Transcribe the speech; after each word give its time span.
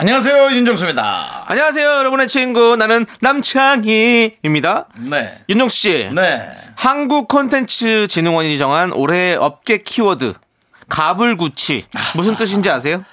안녕하세요 0.00 0.52
윤정수입니다. 0.52 1.44
안녕하세요, 1.46 1.86
여러분의 1.86 2.26
친구. 2.26 2.74
나는 2.74 3.04
남창희입니다. 3.20 4.86
네. 4.96 5.38
윤정수 5.50 5.76
씨. 5.76 6.10
네. 6.14 6.40
한국 6.74 7.28
콘텐츠 7.28 8.06
진흥원이 8.08 8.56
정한 8.56 8.92
올해 8.94 9.34
업계 9.34 9.82
키워드. 9.82 10.32
가불구치. 10.88 11.84
무슨 12.14 12.34
뜻인지 12.36 12.70
아세요? 12.70 13.04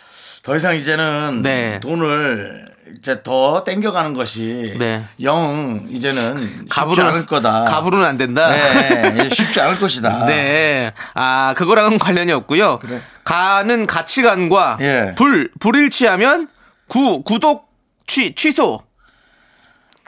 더 0.43 0.55
이상 0.55 0.77
이제는 0.77 1.41
네. 1.41 1.81
돈을 1.81 2.65
이제 2.97 3.21
더 3.21 3.65
땡겨가는 3.65 4.13
것이 4.13 4.77
네. 4.79 5.03
영 5.21 5.85
이제는 5.89 6.67
가불은, 6.69 7.05
않을 7.05 7.25
거다. 7.25 7.65
가불은 7.65 8.01
안 8.05 8.15
된다. 8.15 8.47
네, 8.49 9.25
예, 9.25 9.29
쉽지 9.29 9.59
않을 9.59 9.77
것이다. 9.77 10.23
네. 10.27 10.93
아, 11.15 11.53
그거랑은 11.57 11.99
관련이 11.99 12.31
없고요. 12.31 12.79
그래. 12.79 13.01
가는 13.25 13.85
가치관과 13.85 14.77
예. 14.79 15.15
불, 15.17 15.51
불일치하면 15.59 16.47
구, 16.87 17.21
구독 17.23 17.69
취, 18.05 18.33
취소. 18.35 18.79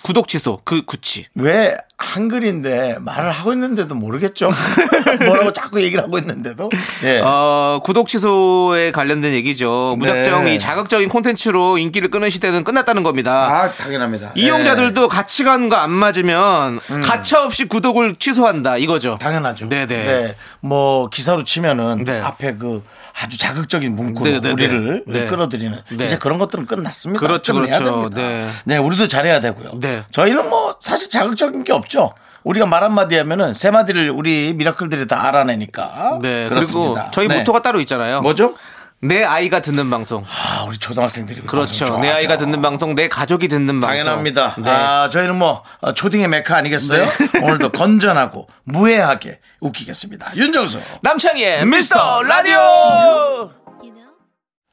구독 0.02 0.30
취소. 0.30 0.61
그 0.63 0.83
구치. 0.86 1.25
왜 1.36 1.75
한글인데 1.97 2.99
말을 2.99 3.31
하고 3.31 3.52
있는데도 3.52 3.95
모르겠죠? 3.95 4.49
뭐라고 5.25 5.52
자꾸 5.52 5.81
얘기를 5.81 6.02
하고 6.02 6.17
있는데도. 6.17 6.69
예. 7.03 7.19
어, 7.19 7.81
구독 7.83 8.08
취소에 8.08 8.91
관련된 8.91 9.33
얘기죠. 9.33 9.97
무작정 9.99 10.45
네. 10.45 10.55
이 10.55 10.59
자극적인 10.59 11.09
콘텐츠로 11.09 11.77
인기를 11.77 12.09
끄는 12.09 12.30
시대는 12.30 12.63
끝났다는 12.63 13.03
겁니다. 13.03 13.33
아, 13.49 13.71
당연합니다. 13.71 14.31
이용자들도 14.36 15.03
예. 15.03 15.08
가치관과 15.08 15.83
안 15.83 15.91
맞으면 15.91 16.80
가차 17.03 17.43
없이 17.43 17.66
구독을 17.66 18.16
취소한다 18.16 18.77
이거죠. 18.77 19.17
당연하죠. 19.19 19.67
네네. 19.67 19.86
네. 19.88 20.36
뭐 20.61 21.09
기사로 21.09 21.43
치면은 21.43 22.05
네. 22.05 22.21
앞에 22.21 22.55
그 22.55 22.81
아주 23.21 23.38
자극적인 23.38 23.95
문구로 23.95 24.29
네네네. 24.29 24.53
우리를 24.53 25.03
네. 25.07 25.25
끌어들이는 25.25 25.81
네. 25.91 26.05
이제 26.05 26.17
그런 26.17 26.39
것들은 26.39 26.65
끝났습니다. 26.65 27.19
그렇죠, 27.19 27.53
그렇죠. 27.53 28.09
네. 28.09 28.49
네, 28.65 28.77
우리도 28.77 29.07
잘해야 29.07 29.39
되고요. 29.39 29.79
네. 29.79 30.03
저희는 30.11 30.49
뭐 30.49 30.75
사실 30.79 31.09
자극적인 31.09 31.63
게 31.63 31.73
없죠. 31.73 32.13
우리가 32.43 32.65
말 32.65 32.83
한마디 32.83 33.17
하면은 33.17 33.53
세 33.53 33.69
마디를 33.69 34.09
우리 34.11 34.53
미라클들이 34.53 35.07
다 35.07 35.27
알아내니까. 35.27 36.19
네. 36.21 36.47
그렇습니다. 36.47 36.93
그리고 36.93 37.11
저희 37.11 37.27
네. 37.27 37.39
모토가 37.39 37.61
따로 37.61 37.80
있잖아요. 37.81 38.21
뭐죠? 38.21 38.55
내 39.02 39.23
아이가 39.23 39.61
듣는 39.61 39.89
방송. 39.89 40.25
아, 40.25 40.66
우리 40.67 40.78
초등학생들이 40.78 41.42
그 41.42 41.47
그렇죠. 41.47 42.00
내. 42.00 42.09
아이가 42.11 42.36
듣는 42.36 42.61
방송, 42.61 42.95
내 42.95 43.08
가족이 43.08 43.47
듣는 43.47 43.80
방송. 43.80 43.88
당연합니다. 43.89 44.55
네. 44.58 44.69
아, 44.69 45.09
저희는 45.09 45.38
뭐 45.38 45.64
어, 45.80 45.94
초딩의 45.94 46.28
메카 46.28 46.58
아니겠어요? 46.58 47.08
오늘도 47.42 47.72
건전하고 47.72 48.47
무해하게 48.66 49.39
웃기겠습니다. 49.61 50.36
윤정수. 50.36 50.81
남창희의 51.02 51.66
미스터 51.66 52.23
라디오! 52.23 53.52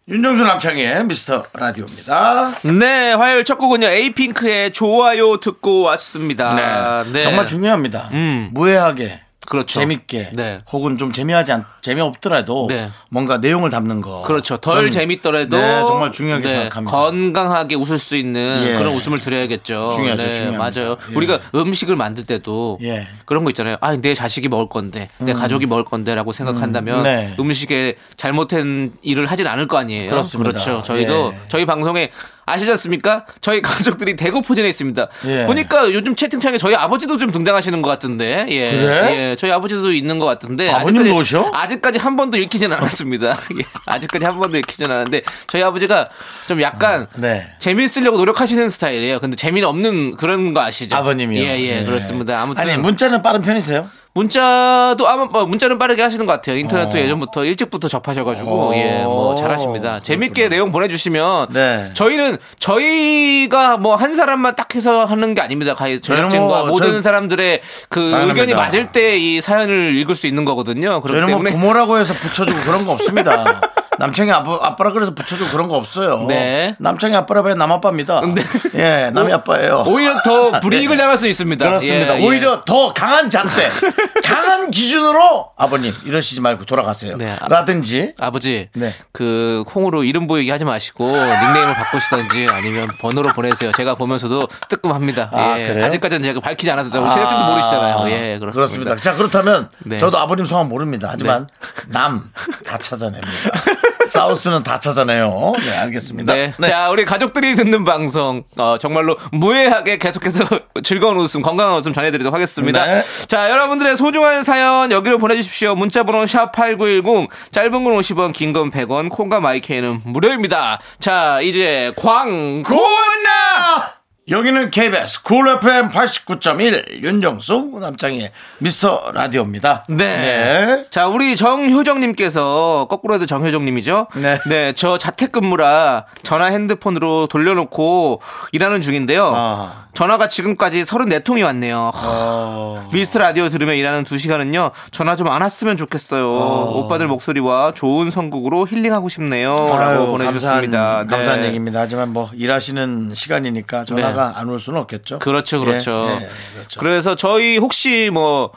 윤정수 0.09 0.45
남창의 0.45 1.05
미스터 1.05 1.45
라디오입니다. 1.55 2.53
네, 2.79 3.13
화요일 3.13 3.45
첫 3.45 3.59
곡은요, 3.59 3.89
에이핑크의 3.89 4.73
좋아요 4.73 5.39
듣고 5.39 5.83
왔습니다. 5.83 7.05
네. 7.13 7.23
정말 7.25 7.47
중요합니다. 7.47 8.11
음. 8.13 8.51
무해하게. 8.53 9.21
그렇죠. 9.47 9.81
재밌게 9.81 10.31
네. 10.35 10.59
혹은 10.73 10.99
좀 10.99 11.13
재미하지 11.13 11.53
않 11.53 11.65
재미없더라도 11.81 12.67
네. 12.69 12.91
뭔가 13.09 13.39
내용을 13.39 13.71
담는 13.71 14.01
거 14.01 14.23
그렇죠. 14.23 14.57
덜 14.57 14.91
재밌더라도 14.91 15.57
네, 15.57 15.85
정말 15.87 16.13
중요하게 16.13 16.45
네, 16.45 16.51
생각합니다. 16.51 16.97
건강하게 16.97 17.75
웃을 17.77 17.99
수 17.99 18.17
있는 18.17 18.65
예. 18.67 18.77
그런 18.79 18.95
웃음을 18.95 19.21
드려야겠죠. 19.21 19.93
중요하죠, 19.95 20.23
네, 20.23 20.35
중요합니다. 20.35 20.81
맞아요. 20.81 20.97
예. 21.11 21.15
우리가 21.15 21.41
음식을 21.55 21.97
만들 21.97 22.25
때도 22.25 22.79
예. 22.83 23.07
그런 23.25 23.45
거 23.45 23.51
있잖아요. 23.51 23.77
아, 23.81 23.97
내 23.97 24.15
자식이 24.15 24.49
먹을 24.49 24.69
건데, 24.69 25.09
내 25.19 25.33
가족이 25.33 25.67
먹을 25.67 25.85
건데라고 25.85 26.33
생각한다면 26.33 26.99
음, 26.99 27.03
네. 27.05 27.35
음식에 27.39 27.97
잘못된 28.17 28.95
일을 29.03 29.27
하진 29.27 29.47
않을 29.47 29.69
거 29.69 29.79
아니에요. 29.79 30.11
그렇습니다. 30.11 30.53
렇죠 30.53 30.83
저희도 30.83 31.33
예. 31.35 31.39
저희 31.49 31.67
방송에 31.67 32.11
아시지 32.47 32.71
않습니까? 32.71 33.27
저희 33.41 33.61
가족들이 33.61 34.15
대구 34.15 34.41
포진에 34.41 34.69
있습니다. 34.69 35.09
예. 35.27 35.45
보니까 35.47 35.93
요즘 35.93 36.15
채팅창에 36.15 36.59
저희 36.59 36.77
아버지도 36.77 37.19
좀 37.19 37.31
등장하시는 37.33 37.83
것 37.83 37.89
같은데. 37.91 38.47
예. 38.49 38.71
그래? 38.71 39.31
예. 39.33 39.37
저희 39.37 39.51
아버지도 39.51 39.93
있는 39.93 40.21
것 40.21 40.27
같은데. 40.27 40.71
아버님도 40.71 41.11
아직까지- 41.11 41.17
오셔? 41.19 41.51
아직까지 41.53 41.99
한 41.99 42.17
번도 42.17 42.37
읽히진 42.39 42.73
않았습니다. 42.73 43.31
예. 43.59 43.65
아직까지 43.85 44.25
한 44.25 44.39
번도 44.39 44.59
읽히진 44.59 44.87
않았는데 44.87 45.23
저희 45.49 45.63
아버지가 45.63 46.09
좀 46.47 46.63
약간 46.63 47.09
네. 47.17 47.47
재미있으려고 47.59 48.17
노력하시는 48.17 48.71
스타일이에요. 48.71 49.19
근데 49.19 49.35
재미는 49.37 49.69
없는 49.69 50.17
그런 50.17 50.55
거 50.55 50.61
아시죠? 50.63 50.95
아버님이요. 50.95 51.43
예, 51.43 51.61
예, 51.61 51.81
네. 51.81 51.85
그렇습니다. 51.85 52.41
아무튼 52.41 52.63
아니 52.63 52.77
문자는 52.81 53.23
빠른 53.23 53.43
편이세요? 53.43 53.91
문자도 54.17 55.07
아마 55.07 55.25
뭐 55.27 55.45
문자는 55.45 55.77
빠르게 55.79 56.01
하시는 56.03 56.25
것 56.25 56.33
같아요. 56.33 56.57
인터넷도 56.57 56.97
어. 56.97 57.01
예전부터 57.01 57.45
일찍부터 57.45 57.87
접하셔가지고 57.89 58.71
어. 58.71 58.75
예, 58.75 59.03
뭐 59.05 59.35
잘하십니다. 59.35 60.01
재밌게 60.01 60.49
내용 60.49 60.71
보내주시면 60.71 61.49
네. 61.51 61.91
저희는 61.93 62.39
저희가 62.59 63.77
뭐 63.79 63.97
한 63.97 64.15
사람만 64.15 64.57
딱 64.57 64.75
해서 64.75 65.05
하는 65.07 65.33
게 65.35 65.41
아닙니다. 65.41 65.75
제작진과 65.75 66.39
뭐 66.39 66.67
모든 66.67 67.01
사람들의 67.03 67.61
그 67.89 68.01
당연합니다. 68.11 68.43
의견이 68.43 68.55
맞을 68.55 68.93
때 68.93 69.17
이 69.17 69.41
사연을 69.41 69.97
읽을 69.97 70.15
수 70.15 70.27
있는 70.27 70.45
거거든요. 70.45 71.01
그렇기 71.01 71.21
뭐 71.21 71.27
때문에 71.29 71.51
부모라고 71.53 71.99
해서 71.99 72.13
붙여주고 72.15 72.59
그런 72.65 72.85
거 72.85 72.93
없습니다. 72.93 73.61
남창이 73.99 74.31
아빠, 74.31 74.59
아빠라 74.63 74.93
그래서 74.93 75.15
붙여주고 75.15 75.51
그런 75.51 75.69
거 75.69 75.77
없어요. 75.77 76.27
네. 76.29 76.77
남창이 76.79 77.15
아빠라 77.17 77.43
면 77.43 77.59
남아빠입니다. 77.59 78.21
네. 78.35 78.43
예, 78.75 79.11
남이 79.13 79.33
아빠예요. 79.33 79.85
오히려 79.87 80.21
더 80.23 80.51
불이익을 80.61 80.97
당할 80.97 81.19
수 81.19 81.27
있습니다. 81.27 81.65
그렇습니다. 81.65 82.17
예, 82.19 82.23
예. 82.23 82.27
오히려 82.27 82.63
더 82.65 82.93
강한 82.93 83.31
잣대, 83.31 83.69
강한 84.25 84.71
기준으로 84.71 85.51
아버님 85.57 85.95
이러시지 86.05 86.41
말고 86.41 86.65
돌아가세요. 86.65 87.17
네, 87.17 87.37
아- 87.41 87.49
라든지 87.49 88.15
아버지, 88.19 88.69
네. 88.75 88.91
그 89.13 89.65
콩으로 89.67 90.05
이름 90.05 90.27
보이게 90.27 90.51
하지 90.51 90.65
마시고 90.65 91.07
닉네임을 91.07 91.75
바꾸시던지 91.75 92.49
아니면 92.51 92.89
번호로 93.01 93.31
보내세요. 93.31 93.73
제가 93.73 93.95
보면서도 93.95 94.49
뜨끔합니다. 94.69 95.31
아, 95.33 95.59
예. 95.59 95.69
그래요? 95.69 95.87
아직까지는 95.87 96.23
제가 96.23 96.41
밝히지 96.41 96.71
않아서 96.71 96.91
제작진도 96.91 97.45
모르시잖아요. 97.45 98.11
예, 98.11 98.39
그렇습니다. 98.39 98.97
자 98.97 99.15
그렇다면 99.15 99.69
네. 99.85 99.99
저도 99.99 100.19
아버님 100.19 100.47
성함 100.47 100.69
모릅니다. 100.69 101.09
하지만 101.11 101.49
남 101.89 102.31
다 102.65 102.79
찾아냅니다. 102.79 103.31
사우스는 104.07 104.63
다 104.63 104.79
찾아내요. 104.81 105.53
네, 105.61 105.77
알겠습니다. 105.77 106.35
네. 106.35 106.53
네. 106.59 106.67
자, 106.69 106.91
우리 106.91 107.05
가족들이 107.05 107.55
듣는 107.55 107.85
방송, 107.85 108.43
어, 108.57 108.77
정말로 108.79 109.17
무해하게 109.33 109.99
계속해서 109.99 110.45
즐거운 110.83 111.17
웃음, 111.17 111.43
건강한 111.43 111.77
웃음 111.77 111.93
전해드리도록 111.93 112.33
하겠습니다. 112.35 112.85
네. 112.85 113.03
자, 113.29 113.51
여러분들의 113.51 113.97
소중한 113.97 114.43
사연 114.43 114.91
여기로 114.93 115.19
보내주십시오. 115.19 115.75
문자번호 115.75 116.25
샵8910, 116.25 117.29
짧은 117.53 117.71
건 117.85 117.85
50원, 117.99 118.33
긴 118.33 118.53
건 118.53 118.71
100원, 118.71 119.11
콩과 119.11 119.41
마이케이는 119.41 120.01
무료입니다. 120.05 120.81
자, 121.01 121.41
이제 121.43 121.93
광고! 121.97 122.77
고나 122.77 123.96
여기는 124.29 124.71
KBS 124.71 125.23
쿨 125.23 125.49
FM 125.49 125.89
89.1 125.91 127.01
윤정수 127.01 127.79
남창희의 127.81 128.33
미스터 128.59 129.13
라디오입니다. 129.15 129.85
네. 129.89 130.85
자, 130.91 131.07
우리 131.07 131.37
정효정님께서, 131.37 132.89
거꾸로 132.91 133.15
해도 133.15 133.25
정효정님이죠? 133.27 134.09
네. 134.49 134.73
저 134.73 134.99
자택근무라 134.99 136.07
전화 136.25 136.47
핸드폰으로 136.47 137.29
돌려놓고 137.29 138.21
일하는 138.51 138.81
중인데요. 138.81 139.33
아. 139.33 139.87
전화가 139.95 140.27
지금까지 140.29 140.83
34통이 140.83 141.43
왔네요. 141.45 141.91
어. 141.95 142.87
미스터 142.93 143.19
라디오 143.21 143.49
들으며 143.49 143.73
일하는 143.75 144.03
두 144.05 144.19
시간은요, 144.19 144.73
전화 144.91 145.15
좀 145.15 145.27
안 145.27 145.43
왔으면 145.43 145.77
좋겠어요. 145.77 146.29
오빠들 146.75 147.07
목소리와 147.09 147.73
좋은 147.75 148.11
선곡으로 148.11 148.67
힐링하고 148.67 149.09
싶네요. 149.09 149.55
라고 149.55 149.77
아유, 150.03 150.07
보내주셨습니다. 150.07 150.79
감사한, 150.79 151.07
감사한 151.09 151.41
네. 151.41 151.47
얘기입니다. 151.47 151.81
하지만 151.81 152.13
뭐 152.13 152.31
일하시는 152.35 153.13
시간이니까 153.15 153.85
전화 153.85 154.16
가 154.17 154.33
안 154.37 154.49
올 154.49 154.59
수는 154.59 154.81
없겠죠. 154.81 155.19
그렇죠, 155.21 155.61
그렇죠. 155.61 156.07
예, 156.09 156.25
예, 156.25 156.29
그렇죠. 156.55 156.81
그래서 156.81 157.15
저희 157.15 157.59
혹시 157.59 158.11
뭐, 158.13 158.51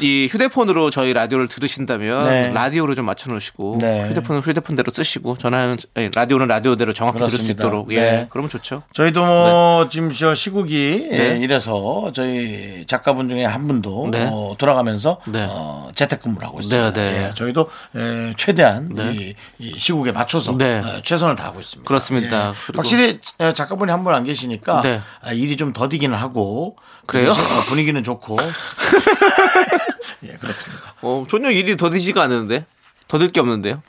이 0.00 0.28
휴대폰으로 0.30 0.90
저희 0.90 1.12
라디오를 1.12 1.48
들으신다면 1.48 2.24
네. 2.26 2.52
라디오로 2.52 2.94
좀 2.94 3.06
맞춰놓으시고 3.06 3.78
네. 3.80 4.08
휴대폰은 4.08 4.40
휴대폰대로 4.42 4.90
쓰시고 4.92 5.38
전화는 5.38 5.76
아니, 5.94 6.10
라디오는 6.14 6.46
라디오대로 6.46 6.92
정확히 6.92 7.18
들을 7.18 7.30
수 7.30 7.36
그렇습니다. 7.38 7.64
있도록 7.64 7.92
예 7.92 8.00
네. 8.00 8.26
그러면 8.30 8.48
좋죠. 8.50 8.82
저희도 8.92 9.24
뭐 9.24 9.88
지금 9.90 10.10
저 10.12 10.34
시국이 10.34 11.08
네. 11.10 11.32
예, 11.34 11.38
이래서 11.38 12.10
저희 12.14 12.84
작가분 12.86 13.28
중에 13.28 13.44
한 13.44 13.66
분도 13.66 14.08
네. 14.10 14.28
어, 14.30 14.54
돌아가면서 14.58 15.20
네. 15.26 15.46
어, 15.50 15.90
재택근무를 15.94 16.46
하고 16.46 16.60
있습니다. 16.60 16.92
네, 16.92 17.10
네. 17.10 17.28
예, 17.28 17.34
저희도 17.34 17.70
에, 17.96 18.34
최대한 18.36 18.90
이, 19.12 19.34
이 19.58 19.74
시국에 19.78 20.12
맞춰서 20.12 20.56
네. 20.56 20.78
어, 20.78 21.00
최선을 21.02 21.36
다하고 21.36 21.60
있습니다. 21.60 21.86
그렇습니다. 21.88 22.48
예. 22.50 22.52
확실히 22.76 23.20
어, 23.38 23.52
작가분이 23.52 23.90
한 23.90 23.98
분 24.04 24.08
안 24.14 24.24
계시니까 24.24 24.80
네. 24.80 25.00
아, 25.20 25.32
일이 25.32 25.56
좀 25.56 25.72
더디기는 25.74 26.16
하고 26.16 26.76
그래요? 27.08 27.30
어, 27.30 27.62
분위기는 27.68 28.00
좋고 28.02 28.36
예 30.24 30.32
그렇습니다. 30.34 30.94
어, 31.00 31.24
전혀 31.28 31.50
일이 31.50 31.76
더디지가 31.76 32.22
않는데. 32.22 32.64
더딜 33.08 33.30
게 33.30 33.40
없는데요. 33.40 33.82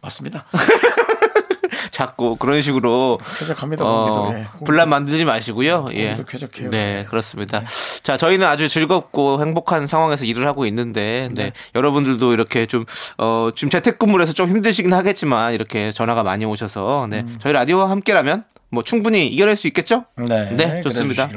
맞습니다. 0.00 0.46
자꾸 1.90 2.36
그런 2.36 2.62
식으로 2.62 3.18
쾌적합니다. 3.38 3.84
어. 3.84 4.32
예. 4.32 4.46
분란 4.64 4.88
만들지 4.88 5.26
마시고요. 5.26 5.88
예. 5.92 6.16
쾌적해요. 6.26 6.70
네, 6.70 7.04
그렇습니다. 7.10 7.62
자, 8.02 8.16
저희는 8.16 8.46
아주 8.46 8.68
즐겁고 8.68 9.42
행복한 9.42 9.86
상황에서 9.86 10.24
일을 10.24 10.46
하고 10.46 10.64
있는데, 10.64 11.28
네. 11.32 11.52
여러분들도 11.74 12.32
이렇게 12.32 12.64
좀, 12.64 12.86
어, 13.18 13.50
지금 13.54 13.68
재택근무를 13.68 14.22
해서 14.22 14.32
좀 14.32 14.48
힘드시긴 14.48 14.94
하겠지만, 14.94 15.52
이렇게 15.52 15.92
전화가 15.92 16.22
많이 16.22 16.46
오셔서, 16.46 17.06
네. 17.10 17.26
저희 17.40 17.52
라디오와 17.52 17.90
함께라면, 17.90 18.44
뭐 18.70 18.82
충분히 18.82 19.26
이겨낼 19.26 19.56
수 19.56 19.66
있겠죠? 19.66 20.04
네, 20.16 20.50
네, 20.56 20.80
좋습니다. 20.82 21.28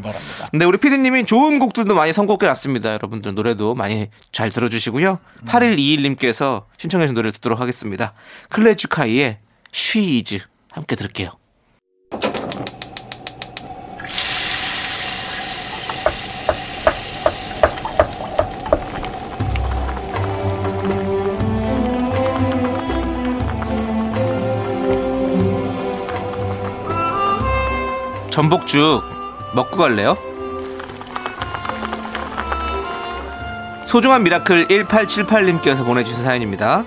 근데 0.52 0.66
우리 0.66 0.78
피디님이 0.78 1.26
좋은 1.26 1.60
곡들도 1.60 1.96
많이 1.96 2.14
선곡해 2.14 2.46
놨습니다. 2.46 2.94
여러분들 2.94 3.34
노래도 3.34 3.74
많이 3.74 4.10
잘 4.32 4.52
들어주시고요. 4.52 5.20
8121님께서 5.46 6.66
신청해 6.78 7.06
주신 7.06 7.16
노래를 7.16 7.32
듣도록 7.34 7.60
하겠습니다. 7.60 8.14
클래주카이의 8.50 9.40
쉬이즈 9.72 10.40
함께 10.72 10.96
들을게요. 10.96 11.32
전복죽 28.34 29.04
먹고 29.54 29.78
갈래요? 29.78 30.18
소중한 33.86 34.24
Miracle 34.24 34.70
1878님께서 34.70 35.86
보내주신 35.86 36.24
사연입니다. 36.24 36.84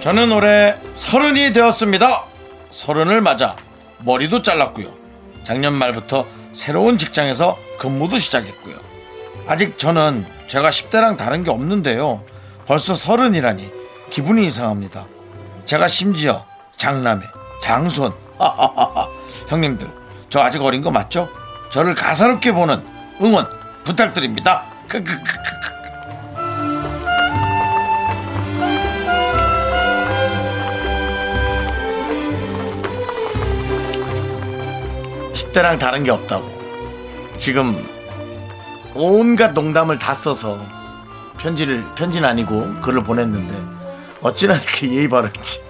저는 0.00 0.30
올해 0.30 0.76
서른이 0.92 1.54
되었습니다. 1.54 2.24
서른을 2.70 3.22
맞아 3.22 3.56
머리도 4.00 4.42
잘랐고요. 4.42 4.92
작년 5.42 5.72
말부터 5.72 6.26
새로운 6.52 6.98
직장에서 6.98 7.56
근무도 7.78 8.18
시작했고요. 8.18 8.76
아직 9.46 9.78
저는 9.78 10.26
제가 10.48 10.68
10대랑 10.68 11.16
다른 11.16 11.44
게 11.44 11.50
없는데요. 11.50 12.22
벌써 12.66 12.94
서른이라니 12.94 13.77
기분이 14.10 14.46
이상합니다. 14.46 15.06
제가 15.66 15.88
심지어 15.88 16.44
장남의 16.76 17.26
장손. 17.62 18.12
형님들, 19.48 19.88
저 20.30 20.40
아직 20.40 20.62
어린 20.62 20.82
거 20.82 20.90
맞죠? 20.90 21.28
저를 21.70 21.94
가사롭게 21.94 22.52
보는 22.52 22.84
응원 23.20 23.46
부탁드립니다. 23.84 24.64
크크크크. 24.88 25.58
10대랑 35.34 35.78
다른 35.78 36.04
게 36.04 36.10
없다고. 36.10 36.48
지금 37.38 37.74
온갖 38.94 39.52
농담을 39.52 39.98
다 39.98 40.14
써서 40.14 40.58
편지를 41.38 41.84
편지는 41.94 42.28
아니고 42.28 42.80
글을 42.80 43.04
보냈는데 43.04 43.77
어찌나 44.20 44.54
이렇게 44.54 44.90
예의 44.92 45.08
바른지 45.08 45.60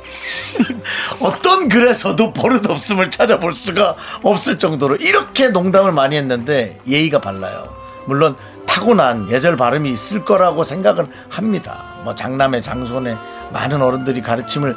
어떤 1.21 1.69
글에서도 1.69 2.33
버릇 2.33 2.69
없음을 2.69 3.11
찾아볼 3.11 3.53
수가 3.53 3.97
없을 4.23 4.59
정도로 4.59 4.97
이렇게 4.97 5.49
농담을 5.49 5.93
많이 5.93 6.17
했는데 6.17 6.79
예의가 6.87 7.21
발라요. 7.21 7.77
물론 8.07 8.37
타고난 8.67 9.31
예절 9.31 9.57
발음이 9.57 9.91
있을 9.91 10.25
거라고 10.25 10.65
생각을 10.65 11.07
합니다. 11.31 11.95
뭐 12.05 12.15
장남의 12.15 12.63
장손의 12.63 13.17
많은 13.53 13.83
어른들이 13.83 14.23
가르침을 14.23 14.77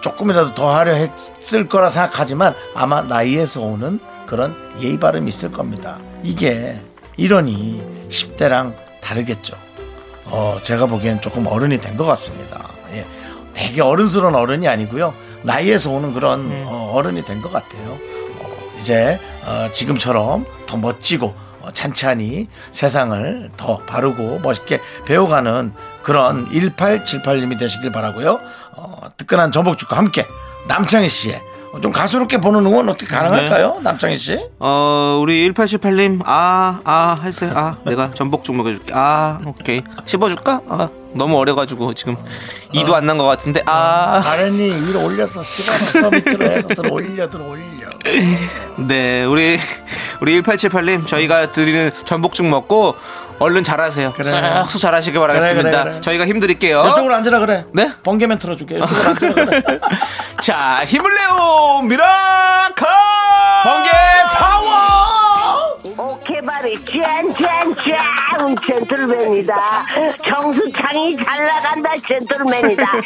조금이라도 0.00 0.54
더 0.54 0.74
하려 0.74 0.92
했을 0.94 1.68
거라 1.68 1.88
생각하지만 1.88 2.54
아마 2.74 3.02
나이에서 3.02 3.60
오는 3.60 4.00
그런 4.26 4.56
예의 4.80 4.98
발음이 4.98 5.28
있을 5.28 5.52
겁니다. 5.52 5.98
이게 6.22 6.80
이러니 7.16 7.82
10대랑 8.08 8.74
다르겠죠. 9.00 9.56
어, 10.26 10.58
제가 10.62 10.86
보기엔 10.86 11.20
조금 11.20 11.46
어른이 11.46 11.78
된 11.80 11.96
것 11.96 12.04
같습니다. 12.06 12.68
예. 13.56 13.60
되게 13.60 13.82
어른스러운 13.82 14.34
어른이 14.34 14.66
아니고요. 14.68 15.14
나이에서 15.42 15.90
오는 15.90 16.12
그런 16.14 16.48
어, 16.66 16.92
어른이 16.94 17.24
된 17.24 17.42
것 17.42 17.52
같아요. 17.52 17.98
어, 18.40 18.78
이제 18.80 19.18
어, 19.44 19.68
지금처럼 19.72 20.44
더 20.66 20.76
멋지고 20.76 21.34
어, 21.60 21.68
찬찬히 21.72 22.48
세상을 22.70 23.50
더 23.56 23.78
바르고 23.78 24.40
멋있게 24.42 24.80
배워가는 25.04 25.72
그런 26.02 26.48
1878님이 26.50 27.58
되시길 27.58 27.92
바라고요. 27.92 28.40
어, 28.76 28.96
뜨끈한 29.16 29.52
전복죽과 29.52 29.96
함께 29.96 30.26
남창희 30.68 31.08
씨의 31.08 31.40
좀 31.80 31.90
가수롭게 31.90 32.38
보는 32.38 32.66
응원 32.66 32.88
어떻게 32.90 33.06
가능할까요? 33.06 33.80
남창희 33.82 34.18
씨? 34.18 34.38
어, 34.58 35.18
우리 35.22 35.50
1878님, 35.52 36.20
아, 36.26 36.80
아, 36.84 37.16
하세요. 37.18 37.50
아, 37.54 37.76
내가 37.86 38.10
전복죽 38.10 38.54
먹여줄게. 38.54 38.92
아, 38.94 39.40
오케이. 39.46 39.80
씹어줄까? 40.04 40.60
아, 40.68 40.90
너무 41.14 41.38
어려가지고 41.38 41.94
지금 41.94 42.16
이도 42.72 42.94
안 42.96 43.06
난 43.06 43.18
것 43.18 43.24
같은데, 43.24 43.62
아. 43.66 44.22
아랫니 44.24 44.86
위로 44.86 45.04
올려서 45.04 45.42
시간을 45.42 46.10
밑으로 46.24 46.50
해서 46.50 46.68
들어 46.68 46.90
올려 46.92 47.28
들어 47.28 47.44
올려. 47.44 47.62
네, 48.78 49.24
우리, 49.24 49.58
우리 50.20 50.40
1878님, 50.42 51.06
저희가 51.06 51.50
드리는 51.50 51.90
전복죽 52.04 52.46
먹고 52.46 52.94
얼른 53.38 53.62
잘하세요. 53.64 54.12
그래. 54.16 54.30
쏙쏙 54.30 54.80
잘하시길 54.80 55.20
바라겠습니다. 55.20 55.70
그래, 55.70 55.82
그래. 55.92 56.00
저희가 56.00 56.26
힘드릴게요. 56.26 56.88
이쪽으로 56.92 57.14
앉으라 57.16 57.40
그래. 57.40 57.64
네? 57.72 57.90
번개면 58.02 58.38
틀어줄게. 58.38 58.76
이쪽으로 58.78 59.08
앉으라 59.08 59.34
그래. 59.34 59.62
자, 60.40 60.82
힘을 60.86 61.14
내요! 61.14 61.82
미라클! 61.82 62.86
번개! 63.64 63.90
오케바리 66.62 66.84
짠짠짠 66.84 68.56
젠틀맨이다 68.64 69.54
정수창이 70.24 71.16
잘 71.16 71.44
나간다 71.44 71.90
젠틀맨이다 72.06 72.84
샷 72.86 73.02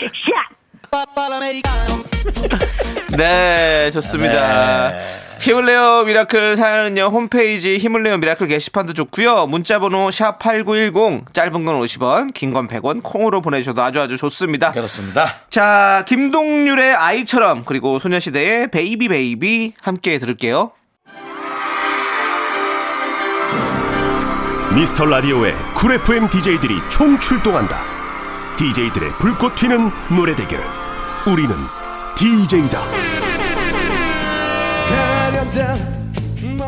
네, 3.17 3.91
좋습니다. 3.93 4.91
네. 4.91 5.05
힘을 5.41 5.65
내요 5.67 6.03
Miracle 6.05 6.57
사연은요 6.57 7.05
홈페이지 7.07 7.79
힘을 7.79 8.03
내요 8.03 8.19
Miracle 8.19 8.47
게시판도 8.47 8.93
좋고요 8.95 9.47
문자번호 9.47 10.11
샵 10.11 10.39
#8910 10.39 11.33
짧은 11.33 11.65
건 11.65 11.81
50원, 11.81 12.33
긴 12.35 12.53
건 12.53 12.69
100원 12.69 13.03
콩으로 13.03 13.41
보내주셔도 13.43 13.83
아주 13.83 14.01
아주 14.01 14.17
좋습니다. 14.17 14.73
그렇습니다. 14.73 15.27
자 15.51 16.05
김동률의 16.09 16.95
아이처럼 16.95 17.65
그리고 17.65 17.99
소녀시대의 17.99 18.71
Baby 18.71 19.09
Baby 19.09 19.75
함께 19.81 20.19
들을게요. 20.19 20.73
미스터 24.76 25.06
라디오의 25.06 25.54
쿨 25.75 25.92
FM 25.95 26.28
DJ들이 26.28 26.83
총 26.90 27.18
출동한다. 27.18 27.83
DJ들의 28.59 29.12
불꽃 29.18 29.54
튀는 29.54 29.90
노래 30.14 30.37
대결. 30.37 30.61
우리는 31.26 31.56
DJ다. 32.14 32.83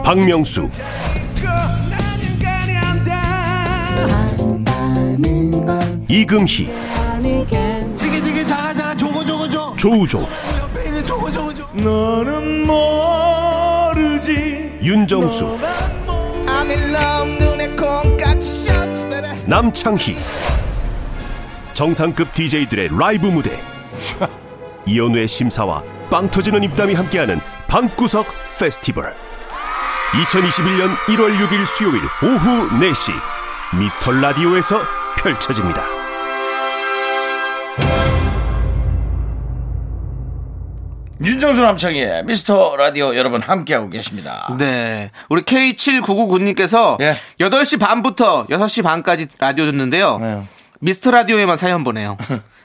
박명수, 0.02 0.70
이금희, 6.08 6.70
조우종, 9.76 10.26
너는 11.74 12.66
모르지. 12.66 14.48
윤정수, 14.82 15.58
남창희. 19.48 20.14
정상급 21.72 22.34
DJ들의 22.34 22.90
라이브 22.98 23.28
무대. 23.28 23.58
이연우의 24.84 25.26
심사와 25.26 25.82
빵 26.10 26.28
터지는 26.28 26.62
입담이 26.64 26.92
함께하는 26.92 27.40
방구석 27.66 28.26
페스티벌. 28.58 29.14
2021년 30.12 30.94
1월 30.96 31.34
6일 31.38 31.64
수요일 31.64 32.02
오후 32.22 32.68
4시 32.68 33.12
미스터 33.78 34.12
라디오에서 34.12 34.82
펼쳐집니다. 35.16 35.97
윤정수 41.24 41.60
남창의 41.62 42.24
미스터 42.24 42.76
라디오 42.76 43.16
여러분 43.16 43.42
함께하고 43.42 43.90
계십니다. 43.90 44.54
네. 44.58 45.10
우리 45.28 45.42
K7999님께서 45.42 47.00
예. 47.00 47.16
8시 47.40 47.80
반부터 47.80 48.46
6시 48.46 48.84
반까지 48.84 49.26
라디오 49.38 49.64
듣는데요. 49.66 50.18
네. 50.20 50.42
미스터 50.80 51.10
라디오에만 51.10 51.56
사연 51.56 51.82
보내요. 51.82 52.16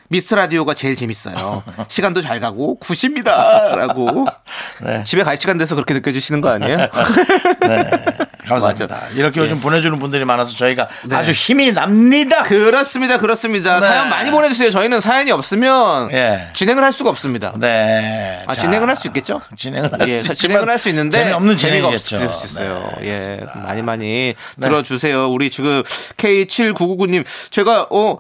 미스터 0.09 0.35
라디오가 0.35 0.75
제일 0.75 0.95
재밌어요. 0.95 1.63
시간도 1.87 2.21
잘 2.21 2.39
가고 2.39 2.77
굿입니다. 2.77 3.75
라고. 3.75 4.27
네. 4.85 5.03
집에 5.03 5.23
갈 5.23 5.35
시간 5.37 5.57
돼서 5.57 5.73
그렇게 5.73 5.95
느껴지시는 5.95 6.39
거 6.41 6.49
아니에요? 6.49 6.77
감사합니다. 8.47 9.07
이렇게 9.15 9.39
요즘 9.39 9.59
보내주는 9.59 9.97
분들이 9.99 10.25
많아서 10.25 10.55
저희가 10.55 10.87
네. 11.05 11.15
아주 11.15 11.31
힘이 11.31 11.71
납니다. 11.71 12.43
그렇습니다. 12.43 13.17
그렇습니다. 13.19 13.79
네. 13.79 13.87
사연 13.87 14.09
많이 14.09 14.31
보내주세요. 14.31 14.69
저희는 14.69 14.99
사연이 15.01 15.31
없으면 15.31 16.11
예. 16.13 16.49
진행을 16.53 16.83
할 16.83 16.91
수가 16.93 17.09
없습니다. 17.09 17.53
네. 17.57 18.43
아, 18.47 18.53
자, 18.53 18.61
진행을 18.61 18.87
할 18.87 18.95
수 18.95 19.07
있겠죠? 19.07 19.41
진행을 19.55 19.91
할 19.99 20.07
예, 20.09 20.21
수 20.23 20.35
진행을 20.35 20.69
할 20.69 20.77
수 20.79 20.89
있는데 20.89 21.17
재미없는 21.19 21.57
재미가. 21.57 21.87
없을 21.87 22.27
수 22.29 22.45
있어요. 22.45 22.89
네, 22.99 23.07
예. 23.07 23.45
많이 23.61 23.81
많이 23.81 24.33
들어주세요. 24.61 25.29
우리 25.29 25.49
지금 25.49 25.81
K7999님 26.17 27.23
제가 27.49 27.87
어 27.89 28.17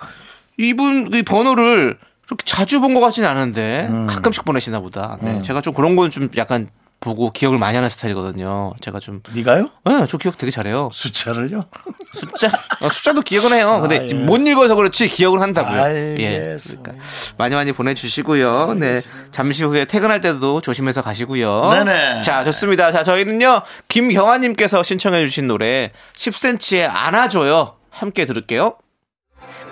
이분 0.57 1.09
이 1.13 1.23
번호를 1.23 1.97
그렇게 2.25 2.43
자주 2.45 2.79
본 2.79 2.93
것 2.93 2.99
같지는 3.01 3.27
않은데 3.27 3.87
음. 3.89 4.07
가끔씩 4.07 4.45
보내시나 4.45 4.79
보다. 4.79 5.17
네, 5.21 5.41
제가 5.41 5.61
좀 5.61 5.73
그런 5.73 5.95
건 5.95 6.09
좀 6.09 6.29
약간 6.37 6.69
보고 7.03 7.31
기억을 7.31 7.57
많이 7.57 7.75
하는 7.75 7.89
스타일이거든요. 7.89 8.73
제가 8.79 8.99
좀, 8.99 9.21
네가요? 9.33 9.69
네, 9.83 10.05
저 10.07 10.17
기억 10.17 10.37
되게 10.37 10.51
잘해요. 10.51 10.89
숫자를요? 10.93 11.65
숫자, 12.13 12.47
어, 12.81 12.87
숫자도 12.89 13.21
기억은 13.21 13.53
해요. 13.53 13.79
근데 13.81 13.99
아, 13.99 14.07
예. 14.09 14.13
못 14.13 14.37
읽어서 14.37 14.75
그렇지 14.75 15.07
기억을 15.07 15.41
한다고요. 15.41 15.81
알겠습니다. 15.81 16.91
그러니까 16.91 17.05
많이 17.37 17.55
많이 17.55 17.71
보내주시고요. 17.73 18.75
네, 18.75 19.01
잠시 19.31 19.63
후에 19.65 19.85
퇴근할 19.85 20.21
때도 20.21 20.61
조심해서 20.61 21.01
가시고요. 21.01 21.73
네네. 21.73 22.21
자, 22.21 22.43
좋습니다. 22.45 22.91
자, 22.91 23.03
저희는요 23.03 23.61
김경아님께서 23.89 24.81
신청해주신 24.83 25.47
노래 25.47 25.91
10cm의 26.15 26.89
안아줘요. 26.89 27.75
함께 27.89 28.25
들을게요. 28.25 28.77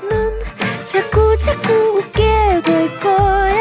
넌 0.10 0.40
자꾸 0.92 1.38
자꾸 1.38 1.72
웃게 1.98 2.62
될 2.64 3.00
거야. 3.00 3.61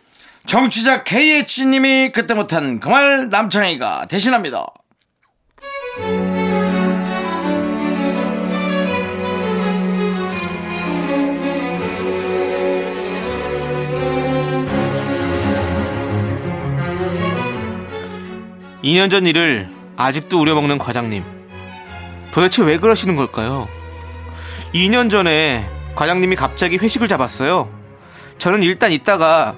정취자 0.51 1.03
KH님이 1.05 2.11
그때 2.11 2.33
못한 2.33 2.81
그 2.81 2.89
말 2.89 3.29
남창희가 3.29 4.07
대신합니다. 4.07 4.65
이 18.83 18.93
년 18.95 19.09
전 19.09 19.25
일을 19.27 19.69
아직도 19.97 20.39
우려먹는 20.41 20.77
과장님. 20.77 21.23
도대체 22.31 22.63
왜 22.63 22.77
그러시는 22.77 23.15
걸까요? 23.15 23.67
2년 24.73 25.09
전에 25.09 25.67
과장님이 25.95 26.35
갑자기 26.35 26.77
회식을 26.77 27.07
잡았어요. 27.07 27.69
저는 28.37 28.63
일단 28.63 28.91
있다가 28.91 29.55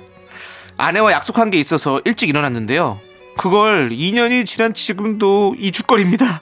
아내와 0.77 1.11
약속한 1.11 1.49
게 1.49 1.59
있어서 1.59 2.01
일찍 2.05 2.29
일어났는데요. 2.29 2.99
그걸 3.37 3.89
2년이 3.89 4.45
지난 4.45 4.73
지금도 4.73 5.55
이죽거립니다. 5.57 6.41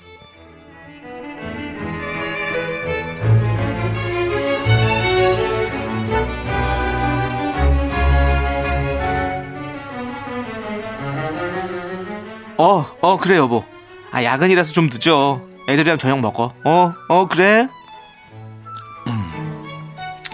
어, 12.57 12.85
어, 13.01 13.17
그래, 13.17 13.37
여보. 13.37 13.63
아, 14.11 14.23
야근이라서 14.23 14.73
좀 14.73 14.89
늦어. 14.91 15.41
애들이랑 15.67 15.97
저녁 15.97 16.19
먹어. 16.19 16.53
어, 16.63 16.93
어, 17.07 17.25
그래? 17.25 17.67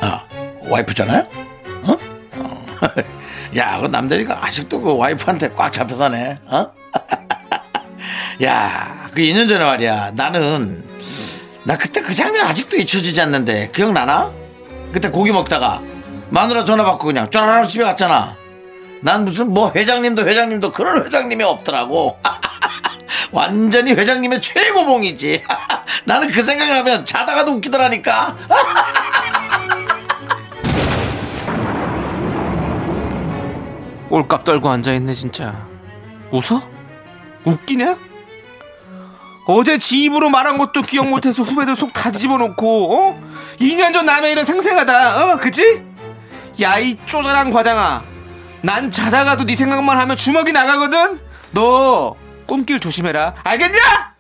아, 0.02 0.26
와이프잖아요? 0.70 1.24
어? 1.84 1.92
어. 1.94 2.66
야, 3.56 3.80
그 3.80 3.88
남대리가 3.88 4.44
아직도 4.46 4.82
그 4.82 4.98
와이프한테 4.98 5.54
꽉 5.56 5.72
잡혀 5.72 5.96
사네. 5.96 6.38
어? 6.48 6.72
야, 8.44 9.10
그 9.14 9.22
2년 9.22 9.48
전에 9.48 9.64
말이야. 9.64 10.12
나는 10.16 10.84
나 11.64 11.78
그때 11.78 12.02
그 12.02 12.14
장면 12.14 12.46
아직도 12.48 12.78
잊혀지지 12.78 13.20
않는데 13.22 13.72
기억나나? 13.74 14.32
그때 14.92 15.10
고기 15.10 15.32
먹다가 15.32 15.82
마누라 16.30 16.66
전화 16.66 16.84
받고 16.84 17.06
그냥 17.08 17.30
쫘라락 17.30 17.68
집에 17.70 17.84
갔잖아. 17.84 18.36
난 19.02 19.26
무슨 19.26 19.54
뭐 19.54 19.72
회장님도 19.74 20.28
회장님도 20.28 20.72
그런 20.72 21.06
회장님이 21.06 21.44
없더라고. 21.44 22.20
완전히 23.32 23.94
회장님의 23.94 24.42
최고봉이지. 24.42 25.44
나는 26.06 26.32
그 26.32 26.42
생각하면 26.42 27.06
자다가도 27.06 27.54
웃기더라니까. 27.54 28.38
꼴값 34.10 34.44
떨고 34.44 34.70
앉아있네, 34.70 35.14
진짜. 35.14 35.68
웃어? 36.32 36.62
웃기냐? 37.46 37.98
어제 39.48 39.78
지 39.78 40.04
입으로 40.04 40.30
말한 40.30 40.58
것도 40.58 40.82
기억 40.82 41.08
못해서 41.08 41.42
후배들 41.44 41.76
속 41.76 41.94
다 41.94 42.12
뒤집어 42.12 42.38
놓고, 42.38 42.94
어? 42.96 43.22
2년 43.60 43.94
전 43.94 44.06
남의 44.06 44.34
일은 44.34 44.44
생생하다, 44.46 45.24
어? 45.34 45.38
그치? 45.38 45.84
야, 46.62 46.78
이 46.80 46.98
쪼잔한 47.06 47.52
과장아. 47.52 48.04
난 48.62 48.92
자다가도 48.92 49.46
네 49.46 49.56
생각만 49.56 49.98
하면 50.00 50.16
주먹이 50.16 50.52
나가거든? 50.52 51.20
너, 51.52 52.16
꿈길 52.46 52.80
조심해라. 52.80 53.36
알겠냐? 53.44 54.17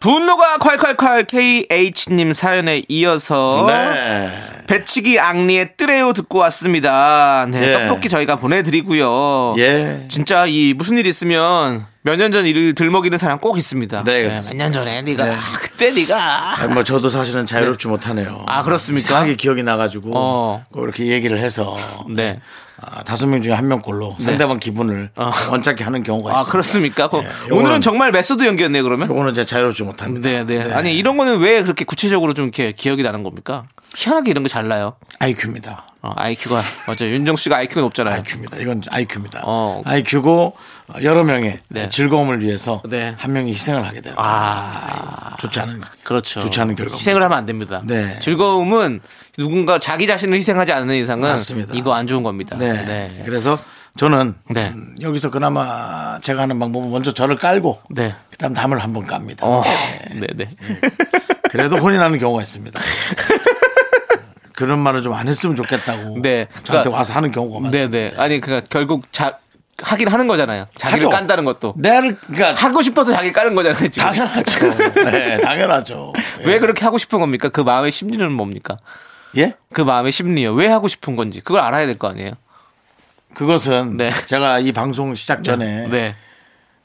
분노가 0.00 0.58
콸콸콸 0.58 1.26
KH님 1.26 2.32
사연에 2.32 2.82
이어서 2.88 3.64
네. 3.68 4.30
배치기 4.68 5.18
앙리의 5.18 5.70
뜨레요 5.76 6.12
듣고 6.12 6.38
왔습니다. 6.38 7.46
네, 7.50 7.68
예. 7.68 7.72
떡볶이 7.72 8.08
저희가 8.08 8.36
보내드리고요. 8.36 9.54
예. 9.58 10.04
진짜 10.08 10.46
이 10.46 10.74
무슨 10.76 10.98
일 10.98 11.06
있으면 11.06 11.86
몇 12.08 12.16
년 12.16 12.32
전 12.32 12.46
일을 12.46 12.74
들먹이는 12.74 13.18
사람 13.18 13.38
꼭 13.38 13.58
있습니다. 13.58 14.04
네, 14.04 14.22
그렇습니다. 14.22 14.50
몇년 14.54 14.72
전에 14.72 15.02
네가 15.02 15.24
네. 15.24 15.30
아, 15.34 15.40
그때 15.60 15.90
네가 15.90 16.60
아니, 16.62 16.72
뭐 16.74 16.82
저도 16.82 17.08
사실은 17.10 17.44
자유롭지 17.44 17.86
못하네요. 17.88 18.44
아, 18.46 18.62
그렇습니까? 18.62 19.00
이상하게 19.06 19.36
기억이 19.36 19.62
나가지고 19.62 20.12
어. 20.14 20.64
꼭 20.72 20.84
이렇게 20.84 21.06
얘기를 21.06 21.38
해서 21.38 21.76
네. 22.08 22.38
아, 22.80 23.02
다섯 23.02 23.26
명 23.26 23.42
중에 23.42 23.52
한 23.52 23.66
명꼴로 23.68 24.16
상대방 24.20 24.58
기분을 24.60 25.10
어. 25.16 25.32
언짢게 25.50 25.84
하는 25.84 26.02
경우가 26.02 26.30
아 26.30 26.32
있습니다. 26.40 26.52
그렇습니까? 26.52 27.08
그럼 27.08 27.24
예, 27.24 27.28
요거는- 27.48 27.52
오늘은 27.58 27.80
정말 27.80 28.12
메소드 28.12 28.44
연기였네요. 28.44 28.82
그러면. 28.84 29.08
요거는 29.10 29.34
제가 29.34 29.44
자유롭지 29.44 29.82
못합니다. 29.82 30.28
네, 30.28 30.44
네, 30.44 30.72
아니 30.72 30.96
이런 30.96 31.16
거는 31.16 31.40
왜 31.40 31.62
그렇게 31.62 31.84
구체적으로 31.84 32.34
좀 32.34 32.44
이렇게 32.46 32.72
기억이 32.72 33.02
나는 33.02 33.22
겁니까? 33.24 33.64
희한하게 33.96 34.30
이런 34.30 34.44
게 34.44 34.54
잘 34.54 34.68
나요. 34.68 34.94
IQ입니다. 35.18 35.84
어, 36.02 36.12
IQ가 36.14 36.62
맞아요. 36.86 37.12
윤정수 37.14 37.34
씨가 37.34 37.56
IQ가 37.56 37.80
높잖아요. 37.80 38.14
IQ입니다. 38.14 38.56
이건 38.58 38.82
IQ입니다. 38.88 39.40
어. 39.44 39.82
IQ고 39.84 40.56
여러 41.02 41.22
명의 41.24 41.58
네. 41.68 41.88
즐거움을 41.88 42.40
위해서 42.42 42.82
네. 42.88 43.14
한 43.18 43.32
명이 43.32 43.50
희생을 43.52 43.84
하게 43.86 44.00
되는 44.00 44.16
아, 44.18 45.36
좋지 45.38 45.60
않은 45.60 45.82
그렇죠. 46.02 46.40
좋지 46.40 46.60
않은 46.60 46.76
결과. 46.76 46.94
희생을 46.96 47.22
하면 47.22 47.36
안 47.38 47.44
됩니다. 47.46 47.82
네. 47.84 48.18
즐거움은 48.20 49.00
누군가 49.36 49.78
자기 49.78 50.06
자신을 50.06 50.36
희생하지 50.38 50.72
않는 50.72 50.94
이상은 50.96 51.28
맞습니다. 51.28 51.74
이거 51.74 51.92
안 51.94 52.06
좋은 52.06 52.22
겁니다. 52.22 52.56
네. 52.58 52.72
네. 52.84 53.22
그래서 53.24 53.58
저는 53.96 54.34
네. 54.50 54.68
음, 54.68 54.94
여기서 55.00 55.30
그나마 55.30 56.18
제가 56.20 56.42
하는 56.42 56.58
방법은 56.58 56.90
먼저 56.90 57.12
저를 57.12 57.36
깔고 57.36 57.80
네. 57.90 58.14
그다음 58.30 58.52
남을 58.54 58.78
한번 58.78 59.06
깝니다. 59.06 59.46
어, 59.46 59.62
네, 60.14 60.26
네. 60.34 60.48
그래도 61.50 61.76
혼이 61.76 61.96
나는 61.98 62.18
경우가 62.18 62.42
있습니다. 62.42 62.80
그런 64.54 64.80
말을 64.80 65.02
좀 65.02 65.12
안 65.14 65.28
했으면 65.28 65.54
좋겠다고 65.56 66.20
네. 66.20 66.46
저한테 66.64 66.64
그러니까- 66.64 66.90
와서 66.90 67.12
하는 67.14 67.30
경우가 67.30 67.70
네, 67.70 67.86
많습니다. 67.86 68.16
네. 68.16 68.22
아니 68.22 68.40
그러니까 68.40 68.66
결국 68.70 69.12
자 69.12 69.38
하긴 69.82 70.08
하는 70.08 70.26
거잖아요. 70.26 70.66
자기를 70.74 71.06
하죠. 71.06 71.10
깐다는 71.10 71.44
것도 71.44 71.74
내를 71.76 72.16
그러니까 72.26 72.54
하고 72.54 72.82
싶어서 72.82 73.12
자기 73.12 73.32
까는 73.32 73.54
거잖아요. 73.54 73.88
지금. 73.88 74.08
당연하죠. 74.08 74.68
네, 75.04 75.40
당연하죠. 75.40 76.12
왜 76.44 76.58
그렇게 76.58 76.84
하고 76.84 76.98
싶은 76.98 77.20
겁니까? 77.20 77.48
그 77.48 77.60
마음의 77.60 77.92
심리는 77.92 78.30
뭡니까? 78.32 78.76
예? 79.36 79.54
그 79.72 79.80
마음의 79.82 80.10
심리요. 80.12 80.52
왜 80.54 80.66
하고 80.68 80.88
싶은 80.88 81.14
건지 81.16 81.40
그걸 81.40 81.60
알아야 81.62 81.86
될 81.86 81.96
거 81.96 82.08
아니에요. 82.08 82.30
그것은 83.34 83.96
네. 83.96 84.10
제가 84.26 84.58
이 84.58 84.72
방송 84.72 85.14
시작 85.14 85.44
전에 85.44 85.86
네, 85.88 86.16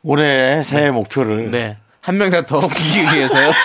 올해 0.04 0.62
새해 0.64 0.92
목표를 0.92 1.50
네. 1.50 1.78
한 2.02 2.18
명이라도 2.18 2.46
더 2.46 2.68
부기기 2.68 3.16
위해서요. 3.16 3.52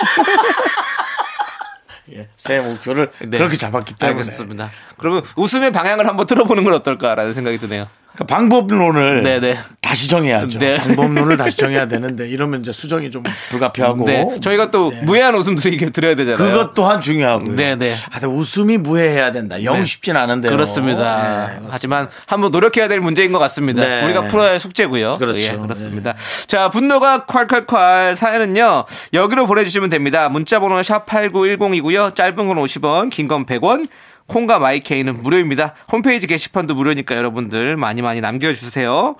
예, 2.13 2.27
새해 2.37 2.59
목표를 2.61 3.11
네. 3.19 3.37
그렇게 3.37 3.55
잡았기 3.57 3.93
때문에 3.95 4.19
알겠습니다. 4.19 4.71
그러면 4.97 5.21
웃음의 5.35 5.71
방향을 5.71 6.07
한번 6.07 6.25
들어보는 6.25 6.63
건 6.63 6.73
어떨까라는 6.73 7.33
생각이 7.35 7.59
드네요. 7.59 7.87
그러니까 8.19 8.35
방법론을 8.35 9.23
네, 9.23 9.39
네. 9.39 9.57
다시 9.81 10.09
정해야죠. 10.09 10.59
네. 10.59 10.77
방법론을 10.77 11.37
다시 11.37 11.55
정해야 11.55 11.87
되는데 11.87 12.27
이러면 12.27 12.61
이제 12.61 12.71
수정이 12.73 13.11
좀 13.11 13.23
불가피하고 13.49 14.05
네, 14.05 14.27
저희가 14.41 14.71
또 14.71 14.91
무해한 15.03 15.35
웃음 15.35 15.55
드려야 15.55 16.15
되잖아요. 16.15 16.37
그것 16.37 16.73
또한 16.73 17.01
중요하고요. 17.01 17.55
네, 17.55 17.75
네. 17.75 17.93
아, 18.11 18.27
웃음이 18.27 18.77
무해해야 18.77 19.31
된다. 19.31 19.63
영 19.63 19.79
네. 19.79 19.85
쉽진 19.85 20.17
않은데요. 20.17 20.51
그렇습니다. 20.51 21.47
네, 21.47 21.59
하지만 21.69 22.09
한번 22.27 22.51
노력해야 22.51 22.87
될 22.89 22.99
문제인 22.99 23.31
것 23.31 23.39
같습니다. 23.39 23.83
네. 23.83 24.03
우리가 24.05 24.27
풀어야 24.27 24.51
할 24.51 24.59
숙제고요. 24.59 25.17
그렇죠. 25.17 25.39
예, 25.39 25.57
그렇습니다. 25.57 26.15
자, 26.47 26.69
분노가 26.69 27.25
콸콸콸 27.25 28.15
사연은요. 28.15 28.85
여기로 29.13 29.45
보내주시면 29.45 29.89
됩니다. 29.89 30.27
문자번호 30.29 30.83
샵 30.83 31.05
#8910이고요. 31.05 32.13
짧은 32.13 32.35
건 32.35 32.57
50원, 32.57 33.09
긴 33.09 33.29
건 33.29 33.45
100원. 33.45 33.85
콩과 34.29 34.59
마이케이는 34.59 35.21
무료입니다. 35.21 35.75
홈페이지 35.91 36.27
게시판도 36.27 36.75
무료니까 36.75 37.15
여러분들 37.15 37.75
많이 37.75 38.01
많이 38.01 38.21
남겨주세요. 38.21 39.15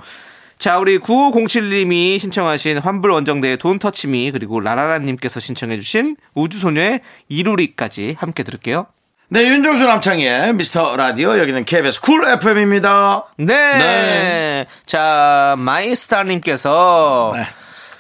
자, 0.57 0.77
우리 0.77 0.99
9507님이 0.99 2.19
신청하신 2.19 2.79
환불 2.79 3.11
원정대의 3.11 3.57
Don't 3.57 3.79
Touch 3.79 4.16
Me 4.16 4.31
그리고 4.31 4.59
라라라님께서 4.59 5.39
신청해주신 5.39 6.17
우주소녀의 6.35 6.99
이루리까지 7.29 8.15
함께 8.19 8.43
들을게요. 8.43 8.87
네, 9.29 9.43
윤정수 9.43 9.85
남창희의 9.85 10.53
미스터 10.53 10.97
라디오 10.97 11.37
여기는 11.37 11.63
KBS 11.63 12.01
쿨 12.01 12.27
FM입니다. 12.27 13.27
네. 13.37 13.45
네. 13.45 14.65
자, 14.85 15.55
마이스타님께서 15.59 17.33
네. 17.35 17.43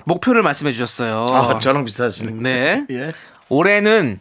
목표를 0.05 0.41
말씀해 0.41 0.71
주셨어요. 0.71 1.27
아, 1.29 1.59
저랑 1.59 1.85
비슷하시네. 1.85 2.31
네. 2.41 2.85
예. 2.91 3.13
올해는 3.47 4.19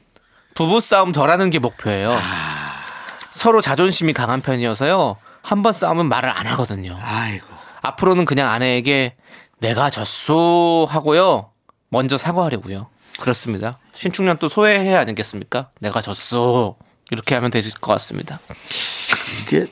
부부싸움 0.54 1.12
덜 1.12 1.30
하는 1.30 1.50
게 1.50 1.58
목표예요. 1.58 2.12
아. 2.12 2.67
서로 3.38 3.60
자존심이 3.60 4.12
강한 4.12 4.40
편이어서요. 4.40 5.16
한 5.42 5.62
번 5.62 5.72
싸우면 5.72 6.08
말을 6.08 6.28
안 6.28 6.46
하거든요. 6.48 6.98
아이고. 7.00 7.46
앞으로는 7.82 8.24
그냥 8.24 8.50
아내에게 8.50 9.14
내가 9.60 9.88
졌소 9.90 10.86
하고요. 10.90 11.50
먼저 11.88 12.18
사과하려고요. 12.18 12.88
그렇습니다. 13.20 13.78
신축년 13.94 14.36
또 14.38 14.48
소외해 14.48 14.94
아니겠습니까? 14.96 15.70
내가 15.80 16.00
졌소. 16.00 16.76
이렇게 17.10 17.34
하면 17.36 17.50
되실 17.50 17.72
것 17.80 17.92
같습니다. 17.92 18.38
이게 19.46 19.66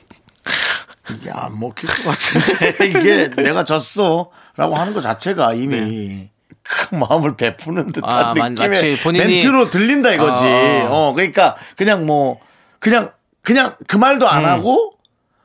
이게 1.11 1.31
안 1.31 1.59
먹힐 1.59 1.89
것 1.89 2.05
같은데 2.05 2.87
이게 2.87 3.29
내가 3.43 3.65
졌어 3.65 4.31
라고 4.57 4.77
하는 4.77 4.95
것 4.95 5.03
자체가 5.03 5.53
이미 5.55 6.29
큰 6.63 6.99
마음을 7.01 7.37
베푸는 7.37 7.93
듯한 7.93 8.11
아, 8.11 8.35
마- 8.35 8.49
느낌의 8.49 8.97
본인이- 8.99 9.35
멘트로 9.35 9.71
들린다 9.71 10.13
이거지 10.13 10.45
아. 10.45 10.89
어 10.91 11.13
그러니까 11.13 11.57
그냥 11.77 12.07
뭐 12.07 12.41
그냥 12.81 13.13
그냥 13.47 13.77
그 13.87 13.97
말도 13.97 14.27
음. 14.27 14.29
안 14.29 14.45
하고 14.45 14.95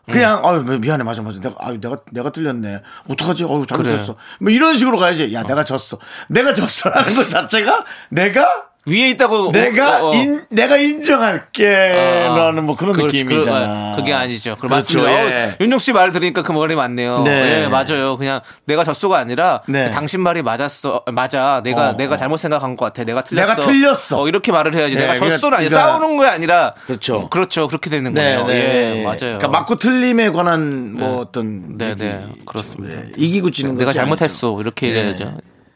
그냥 0.10 0.42
아유 0.44 0.64
미안해 0.64 1.04
맞아 1.04 1.22
맞아 1.22 1.40
내가 1.40 1.56
아유 1.60 1.80
내가 1.80 1.98
내가 2.12 2.32
틀렸네. 2.32 2.82
어떡하지? 3.08 3.44
어유 3.44 3.68
잘못했어. 3.68 4.16
뭐 4.40 4.52
이런 4.52 4.76
식으로 4.76 4.98
가야지 4.98 5.32
야 5.36 5.44
내가 5.44 5.64
졌어. 5.64 6.00
내가 6.28 6.56
졌어라는 6.56 7.14
것 7.16 7.30
자체가 7.30 7.86
내가 8.10 8.71
위에 8.88 9.12
있다고 9.12 9.52
내가 9.52 10.02
어, 10.04 10.10
어. 10.10 10.14
인 10.16 10.42
내가 10.50 10.76
인정할게라는 10.78 12.64
뭐 12.66 12.76
그런 12.76 12.94
그렇지, 12.96 13.24
느낌이잖아. 13.24 13.94
그, 13.96 14.04
게 14.04 14.12
아니죠. 14.14 14.56
그 14.60 14.68
그렇죠, 14.68 15.04
맞습니다. 15.04 15.12
예. 15.12 15.50
어, 15.50 15.54
윤종 15.60 15.78
씨 15.80 15.94
말 15.94 16.12
들으니까 16.12 16.42
그 16.42 16.52
말이 16.52 16.76
맞네요. 16.76 17.22
네. 17.24 17.64
예, 17.64 17.68
맞아요. 17.68 18.18
그냥 18.18 18.42
내가 18.66 18.84
졌소가 18.84 19.20
아니라 19.20 19.62
네. 19.68 19.92
당신 19.92 20.22
말이 20.22 20.42
맞았어. 20.42 21.04
맞아. 21.12 21.62
내가 21.64 21.90
어, 21.90 21.98
내가 21.98 22.16
어. 22.16 22.18
잘못 22.18 22.38
생각한 22.38 22.76
것 22.76 22.86
같아. 22.86 23.04
내가 23.04 23.24
틀렸어. 23.24 23.54
내가 23.54 23.62
틀렸어. 23.62 24.22
어, 24.24 24.28
이렇게 24.28 24.52
말을 24.52 24.74
해야지. 24.74 24.96
네, 24.96 25.02
내가 25.02 25.14
아니라 25.14 25.38
그러니까- 25.38 25.70
싸우는 25.80 26.18
거야 26.18 26.32
아니라 26.32 26.74
그렇죠. 26.88 27.20
음, 27.22 27.30
그렇죠. 27.30 27.68
그렇게 27.68 27.90
되는 27.92 28.14
네, 28.16 28.22
거예요. 28.36 28.48
네. 28.48 29.00
예, 29.00 29.04
맞아요. 29.04 29.18
그러니까 29.20 29.48
맞고 29.50 29.76
틀림에 29.76 30.32
관한 30.32 30.94
뭐 30.98 31.20
어떤 31.20 31.78
네. 31.78 31.94
네. 31.96 32.26
그렇습니다. 32.48 32.98
예, 33.00 33.12
이기고 33.16 33.52
지는 33.52 33.74
내가 33.78 33.90
것이 33.90 33.98
잘못했어. 33.98 34.60
이렇게 34.60 34.88
네. 34.88 34.98
얘기해야죠. 34.98 35.24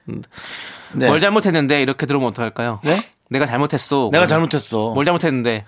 아니죠. 0.07 0.29
네. 0.93 1.07
뭘 1.07 1.19
잘못했는데 1.19 1.81
이렇게 1.81 2.05
들으면 2.05 2.27
어떡할까요? 2.29 2.79
네? 2.83 3.01
내가 3.29 3.45
잘못했어. 3.45 4.09
내가 4.11 4.27
잘못했어. 4.27 4.91
뭘 4.93 5.05
잘못했는데 5.05 5.65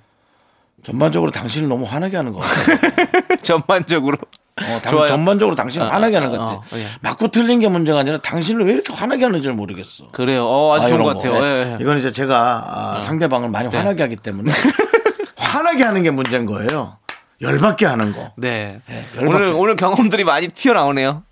전반적으로 0.84 1.32
당신을 1.32 1.68
너무 1.68 1.86
화나게 1.86 2.18
하는 2.18 2.34
것 2.34 2.40
같아. 2.40 3.36
전반적으로 3.44 4.18
어, 4.60 4.80
당- 4.82 4.92
좋아요. 4.92 5.08
전반적으로 5.08 5.56
당신을 5.56 5.88
어, 5.88 5.90
화나게 5.90 6.16
하는 6.18 6.30
어, 6.30 6.32
것 6.32 6.38
같아. 6.38 6.54
어, 6.54 6.62
예. 6.80 6.86
맞고 7.02 7.30
틀린 7.30 7.60
게 7.60 7.68
문제가 7.68 8.00
아니라 8.00 8.20
당신을 8.20 8.66
왜 8.66 8.74
이렇게 8.74 8.94
화나게 8.94 9.24
하는지 9.26 9.48
를 9.48 9.54
모르겠어. 9.56 10.12
그래요. 10.12 10.46
어, 10.48 10.76
아주 10.76 10.86
아, 10.86 10.90
좋은 10.90 11.04
것 11.04 11.14
거. 11.14 11.20
같아요. 11.20 11.42
네. 11.42 11.48
예, 11.48 11.72
예. 11.74 11.78
이건 11.82 11.98
이제 11.98 12.12
제가 12.12 12.64
아, 12.98 13.00
상대방을 13.02 13.50
많이 13.50 13.70
네. 13.70 13.78
화나게 13.78 14.04
하기 14.04 14.16
때문에 14.18 14.52
화나게 15.36 15.84
하는 15.84 16.04
게 16.04 16.12
문제인 16.12 16.46
거예요. 16.46 16.98
열받게 17.42 17.86
하는 17.86 18.14
거. 18.14 18.32
네. 18.38 18.80
열받게. 19.16 19.36
오늘 19.36 19.48
오늘 19.56 19.76
경험들이 19.76 20.24
많이 20.24 20.48
튀어나오네요. 20.48 21.24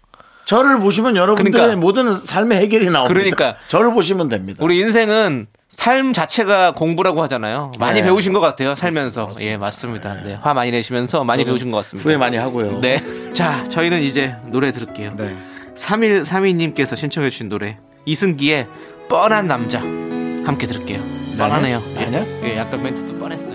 저를 0.46 0.80
보시면 0.80 1.16
여러분들의 1.16 1.52
그러니까. 1.52 1.80
모든 1.80 2.16
삶의 2.18 2.60
해결이 2.60 2.86
나옵니다. 2.90 3.14
그러니까. 3.14 3.56
저를 3.68 3.94
보시면 3.94 4.30
됩니다. 4.30 4.64
우리 4.64 4.80
인생은 4.80 5.48
삶 5.70 6.14
자체가 6.14 6.72
공부라고 6.74 7.22
하잖아요. 7.24 7.72
많이 7.80 8.00
네. 8.00 8.06
배우신 8.06 8.32
것 8.32 8.40
같아요. 8.40 8.76
살면서. 8.76 9.34
예, 9.42 9.58
맞습니다. 9.58 10.14
네. 10.24 10.38
화 10.42 10.54
많이 10.54 10.72
내시면서 10.72 11.24
많이 11.24 11.44
배우신 11.44 11.72
것 11.72 11.78
같습니다. 11.78 12.08
후회 12.08 12.18
많이 12.18 12.38
하고요. 12.38 12.80
네. 12.80 13.00
자, 13.34 13.68
저희는 13.70 14.02
이제 14.02 14.36
노래 14.46 14.72
들을게요. 14.72 15.16
네. 15.18 15.36
3132님께서 15.76 16.96
신청해 16.96 17.30
주신 17.30 17.50
노래. 17.50 17.78
이승기의 18.06 18.68
뻔한 19.10 19.48
남자. 19.48 19.80
함께 19.82 20.68
들을게요. 20.68 21.02
뻔하네요. 21.38 21.82
예. 21.98 22.06
아니야? 22.06 22.26
예, 22.44 22.58
약간 22.58 22.82
멘트도 22.82 23.18
뻔했어요. 23.18 23.55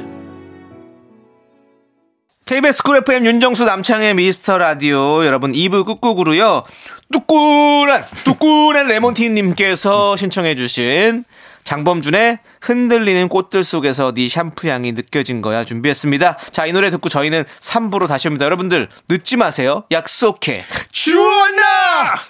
KBS 2.60 2.82
쿨 2.82 2.98
FM 2.98 3.24
윤정수 3.24 3.64
남창희의 3.64 4.12
미스터 4.14 4.58
라디오 4.58 5.24
여러분 5.24 5.52
2부 5.52 5.86
끝곡으로요. 5.86 6.64
뚜꾸란 7.10 8.04
뚜꾸란 8.24 8.86
레몬티님께서 8.86 10.14
신청해 10.16 10.56
주신 10.56 11.24
장범준의 11.64 12.38
흔들리는 12.60 13.28
꽃들 13.28 13.64
속에서 13.64 14.12
네 14.12 14.28
샴푸 14.28 14.68
향이 14.68 14.92
느껴진 14.92 15.40
거야 15.40 15.64
준비했습니다. 15.64 16.36
자 16.52 16.66
이 16.66 16.72
노래 16.72 16.90
듣고 16.90 17.08
저희는 17.08 17.44
3부로 17.44 18.06
다시 18.06 18.28
옵니다. 18.28 18.44
여러분들 18.44 18.88
늦지 19.08 19.38
마세요. 19.38 19.84
약속해. 19.90 20.62
주원나! 20.92 22.20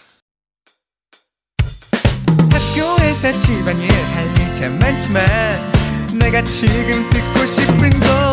학교에서 2.53 3.40
집안일 3.40 3.90
할일참 3.90 4.79
많지만 4.79 5.27
내가 6.21 6.40
지금 6.45 7.09
듣고 7.11 7.47
싶은 7.47 7.90
건 7.99 8.30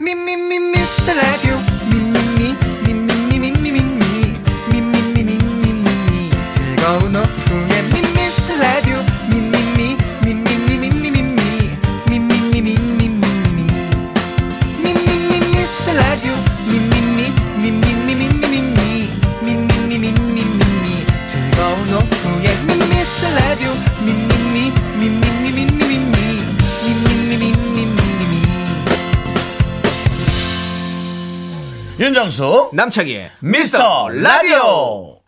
미미미 0.00 0.60
미스터 0.60 1.12
라디오 1.12 1.56
윤정수 31.98 32.70
남창희의 32.74 33.30
미스터 33.40 34.08
라디오. 34.08 35.18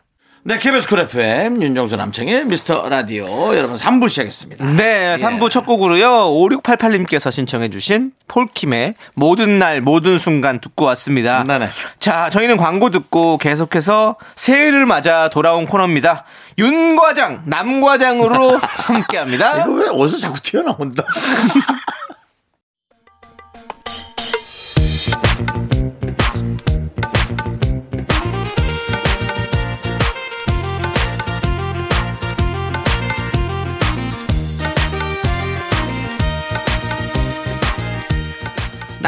네, 0.43 0.57
KBS 0.57 0.87
쿨 0.87 1.01
FM 1.01 1.61
윤정수 1.61 1.97
남창희의 1.97 2.45
미스터 2.45 2.87
라디오 2.89 3.55
여러분 3.55 3.75
3부 3.75 4.07
시작했습니다. 4.09 4.65
네, 4.71 5.17
3부 5.19 5.49
첫 5.51 5.65
곡으로요. 5.65 6.07
5688님께서 6.31 7.29
신청해주신 7.31 8.13
폴킴의 8.27 8.95
모든 9.13 9.59
날, 9.59 9.81
모든 9.81 10.17
순간 10.17 10.59
듣고 10.61 10.85
왔습니다. 10.85 11.43
네네. 11.43 11.67
자, 11.99 12.29
저희는 12.31 12.55
광고 12.57 12.89
듣고 12.89 13.37
계속해서 13.37 14.15
새해를 14.35 14.85
맞아 14.85 15.29
돌아온 15.29 15.65
코너입니다. 15.65 16.23
윤과장, 16.57 17.43
남과장으로 17.45 18.57
함께 18.63 19.17
합니다. 19.17 19.61
이거 19.63 19.73
왜 19.73 19.87
어디서 19.89 20.17
자꾸 20.17 20.39
튀어나온다? 20.41 21.03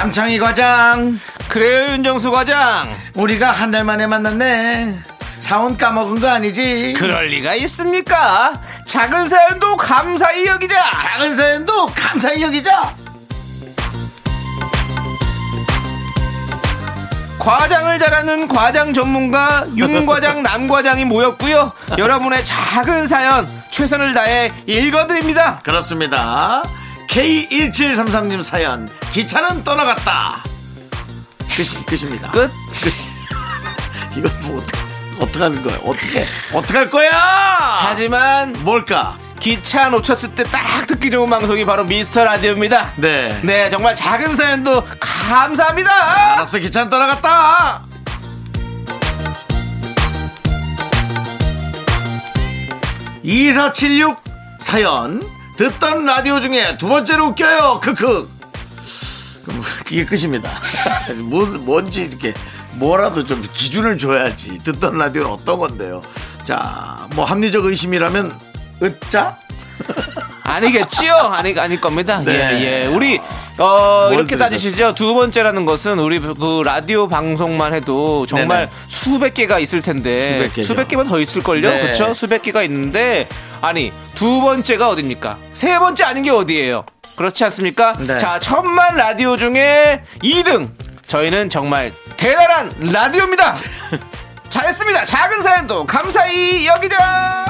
남창희 0.04 0.38
과장. 0.38 1.18
그래요 1.48 1.94
윤정수 1.94 2.30
과장. 2.30 2.94
우리가 3.14 3.52
한 3.52 3.72
달 3.72 3.86
만에 3.86 4.06
만났네. 4.06 5.00
사원 5.40 5.78
까먹은 5.78 6.20
거 6.20 6.28
아니지? 6.28 6.94
그럴 6.98 7.28
리가 7.28 7.56
있습니까? 7.56 8.52
작은 8.86 9.30
사연도 9.30 9.78
감사히 9.78 10.46
여기자. 10.46 10.76
작은 11.00 11.34
사연도 11.38 11.86
감사히 11.96 12.42
여기자. 12.42 12.94
과장을 17.40 17.98
잘하는 17.98 18.48
과장 18.50 18.94
전문가 18.94 19.66
윤 19.78 20.06
과장 20.06 20.44
남 20.44 20.68
과장이 20.68 21.06
모였고요. 21.06 21.72
여러분의 21.98 22.44
작은 22.44 23.08
사연 23.08 23.48
최선을 23.72 24.14
다해 24.14 24.52
읽어드립니다. 24.68 25.62
그렇습니다 25.64 26.62
K1733님 27.10 28.42
사연. 28.44 28.90
기차는 29.12 29.64
떠나갔다. 29.64 30.44
끝이, 31.56 31.86
끝입니다. 31.86 32.32
끝? 32.32 32.50
이거 34.18 34.30
뭐 34.44 34.60
어떻게 34.62 34.78
어떻게 35.20 35.40
하는 35.44 35.64
거야? 35.64 35.78
어떻게 35.86 36.26
어떻게 36.54 36.78
할 36.78 36.90
거야? 36.90 37.12
하지만 37.12 38.54
뭘까? 38.64 39.18
기차 39.40 39.90
놓쳤을 39.90 40.34
때 40.36 40.44
딱 40.46 40.88
듣기 40.88 41.12
좋은 41.12 41.30
방송이 41.30 41.66
바로 41.66 41.84
미스터 41.84 42.24
라디오입니다. 42.24 42.94
네. 42.96 43.40
네 43.44 43.70
정말 43.70 43.96
작은 43.96 44.36
사연도 44.36 44.84
감사합니다. 45.00 46.34
알았어 46.36 46.60
기차는 46.60 46.90
떠나갔다. 46.90 47.84
2476 53.24 54.18
사연 54.60 55.22
듣던 55.64 56.06
라디오 56.06 56.42
중에 56.42 56.78
두 56.78 56.90
번째로 56.90 57.28
웃겨요. 57.28 57.80
크크. 57.82 58.30
그럼 59.46 59.64
이게 59.90 60.04
끝입니다. 60.04 60.50
뭐, 61.24 61.46
뭔지 61.46 62.02
이렇게 62.04 62.34
뭐라도 62.74 63.26
좀 63.26 63.48
기준을 63.54 63.98
줘야지 63.98 64.60
듣던 64.64 64.98
라디오는 64.98 65.32
어떤 65.32 65.60
건데요? 65.60 66.02
자 66.44 67.08
뭐 67.16 67.26
합리적 67.26 67.64
의심이라면 67.66 68.38
으짜 68.82 69.38
아니겠지요? 70.44 71.14
아니 71.14 71.58
아닐 71.58 71.80
겁니다. 71.80 72.22
네. 72.24 72.34
예, 72.34 72.62
예. 72.84 72.88
우리 72.88 73.20
어뭘 73.58 74.14
이렇게? 74.14 74.38
따지시죠. 74.38 74.94
두 74.96 75.14
번째라는 75.14 75.66
것은 75.66 76.00
우리 76.00 76.20
그 76.20 76.62
라디오 76.66 77.08
방송만 77.08 77.74
해도 77.74 78.26
정말 78.26 78.66
네네. 78.66 78.72
수백 78.88 79.34
개가 79.34 79.60
있을 79.60 79.82
텐데 79.82 80.50
수백 80.50 80.54
개죠. 80.56 80.88
개만 80.88 81.08
더 81.08 81.20
있을 81.20 81.42
걸요. 81.44 81.70
네. 81.72 81.82
그렇죠? 81.82 82.14
수백 82.14 82.42
개가 82.42 82.64
있는데 82.64 83.28
아니 83.62 83.92
두 84.16 84.42
번째가 84.42 84.90
어딥니까? 84.90 85.38
세 85.54 85.80
번째 85.80 86.04
아닌 86.04 86.24
게 86.24 86.30
어디예요? 86.30 86.86
그렇지 87.16 87.44
않습니까? 87.46 87.94
네. 88.00 88.18
자, 88.18 88.40
천만 88.40 88.96
라디오 88.96 89.38
중에 89.38 90.04
2등. 90.24 90.70
저희는 91.06 91.50
정말 91.50 91.92
대단한 92.18 92.72
라디오입니다. 92.80 93.56
잘했습니다. 94.50 95.04
작은 95.06 95.42
사연도 95.42 95.86
감사히 95.86 96.66
여기자. 96.66 97.46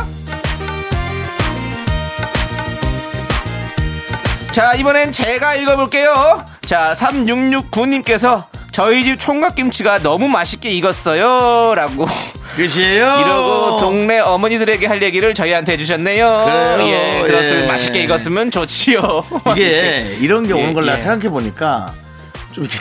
자, 4.54 4.76
이번엔 4.76 5.12
제가 5.12 5.56
읽어볼게요. 5.56 6.46
자, 6.62 6.94
3669님께서 6.96 8.46
저희 8.72 9.04
집 9.04 9.18
총각김치가 9.18 10.04
너무 10.04 10.28
맛있게 10.28 10.70
익었어요. 10.70 11.74
라고 11.74 12.06
끝이에요 12.56 13.04
이러고 13.26 13.78
동네 13.78 14.20
어머니들에게 14.20 14.86
할 14.86 15.02
얘기를 15.02 15.34
저희한테 15.34 15.74
해주셨네요. 15.74 16.44
그래요. 16.78 16.88
예, 16.88 17.24
그렇습니다. 17.26 17.64
예. 17.64 17.68
맛있게 17.68 18.04
익었으면 18.04 18.52
좋지요. 18.52 19.00
이게 19.54 20.18
이런 20.22 20.46
게 20.46 20.54
오는 20.54 20.70
예, 20.70 20.74
걸 20.74 20.86
내가 20.86 20.98
예. 21.00 21.02
생각해 21.02 21.30
보니까 21.30 21.92
좀 22.52 22.66
이렇게 22.66 22.78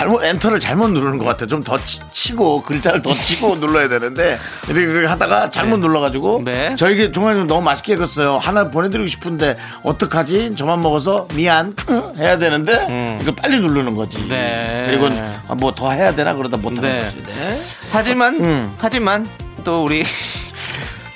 잘못 0.00 0.24
엔터를 0.24 0.60
잘못 0.60 0.88
누르는 0.88 1.18
것 1.18 1.24
같아. 1.26 1.46
좀 1.46 1.60
더 1.62 1.78
치고 2.10 2.62
글자를 2.62 3.02
더 3.02 3.12
치고 3.14 3.56
눌러야 3.60 3.86
되는데 3.88 4.38
이렇게 4.66 4.80
이렇게 4.90 5.06
하다가 5.06 5.50
잘못 5.50 5.76
눌러가지고 5.76 6.40
네. 6.42 6.74
저에게 6.74 7.12
정말 7.12 7.36
좀 7.36 7.46
너무 7.46 7.60
맛있게 7.60 7.92
익었어요. 7.92 8.38
하나 8.38 8.70
보내드리고 8.70 9.06
싶은데 9.06 9.58
어떡하지? 9.82 10.54
저만 10.56 10.80
먹어서 10.80 11.28
미안 11.34 11.74
해야 12.16 12.38
되는데 12.38 13.18
이거 13.20 13.32
빨리 13.32 13.60
누르는 13.60 13.94
거지. 13.94 14.18
음. 14.20 14.28
네. 14.30 14.84
그리고 14.88 15.10
뭐 15.56 15.70
더 15.72 15.90
해야 15.90 16.14
되나 16.14 16.32
그러다 16.34 16.56
못하는 16.56 16.82
네. 16.82 17.04
거지. 17.04 17.22
네. 17.22 17.58
하지만 17.92 18.40
음. 18.40 18.74
하지만 18.78 19.28
또 19.64 19.84
우리 19.84 20.02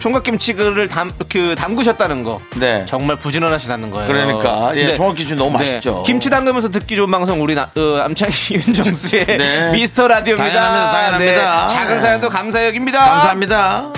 총각김치를 0.05 0.87
담, 0.89 1.11
그 1.31 1.55
담그셨다는 1.57 2.25
거 2.25 2.39
네. 2.57 2.85
정말 2.87 3.17
부지런하시다는 3.17 3.91
거예요. 3.91 4.07
그러니까 4.07 4.77
예, 4.77 4.89
네. 4.89 4.95
총각김치 4.95 5.35
너무 5.35 5.57
맛있죠. 5.57 6.03
김치 6.03 6.29
담그면서 6.29 6.69
듣기 6.69 6.95
좋은 6.95 7.11
방송 7.11 7.41
우리 7.41 7.55
나, 7.55 7.71
어, 7.75 8.01
암창희 8.03 8.53
윤정수의 8.69 9.25
네. 9.25 9.71
미스터 9.73 10.07
라디오입니다. 10.07 10.53
당연합니다, 10.53 10.93
당연합니다. 10.93 11.67
네. 11.69 11.75
작은 11.75 11.95
네. 11.95 12.01
사연도 12.01 12.29
감사역입니다. 12.29 12.99
감사합니다. 12.99 13.93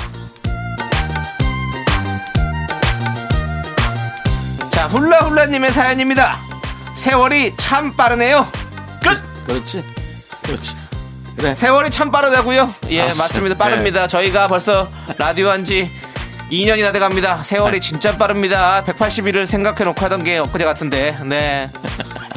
자 4.70 4.86
훌라훌라님의 4.86 5.72
사연입니다. 5.72 6.36
세월이 6.94 7.54
참 7.56 7.96
빠르네요. 7.96 8.46
끝. 9.02 9.20
그렇지. 9.44 9.82
그렇지. 10.44 10.85
네, 11.36 11.54
세월이 11.54 11.90
참 11.90 12.10
빠르다고요? 12.10 12.74
예, 12.90 13.02
알았어요. 13.02 13.22
맞습니다. 13.22 13.56
빠릅니다. 13.56 14.06
저희가 14.06 14.48
벌써 14.48 14.88
라디오 15.18 15.48
한지 15.50 15.90
2년이 16.50 16.82
다 16.82 16.92
돼갑니다. 16.92 17.42
세월이 17.42 17.80
진짜 17.80 18.16
빠릅니다. 18.16 18.82
180일을 18.86 19.46
생각해 19.46 19.84
놓고 19.84 20.02
하던 20.04 20.24
게 20.24 20.38
엊그제 20.38 20.64
같은데. 20.64 21.18
네. 21.24 21.68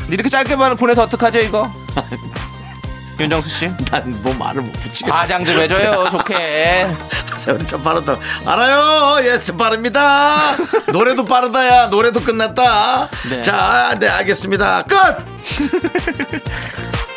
이렇게 0.10 0.30
짧게만 0.30 0.76
보내서 0.76 1.04
어떡하죠, 1.04 1.40
이거? 1.40 1.72
윤정수 3.20 3.50
씨. 3.50 3.68
난 3.92 4.04
뭐 4.24 4.34
말을 4.34 4.62
못 4.62 4.72
붙이겠어. 4.74 5.14
과장 5.14 5.44
좀 5.46 5.60
해줘요, 5.60 6.10
좋게. 6.12 6.88
세월이 7.38 7.66
참 7.68 7.82
빠르다. 7.84 8.18
알아요. 8.46 9.26
예, 9.26 9.40
참 9.40 9.56
빠릅니다. 9.58 10.56
노래도 10.92 11.26
빠르다 11.26 11.66
야. 11.68 11.88
노래도 11.88 12.22
끝났다. 12.22 13.10
네. 13.30 13.42
자, 13.42 13.96
네, 14.00 14.08
알겠습니다. 14.10 14.84
끝! 14.84 14.98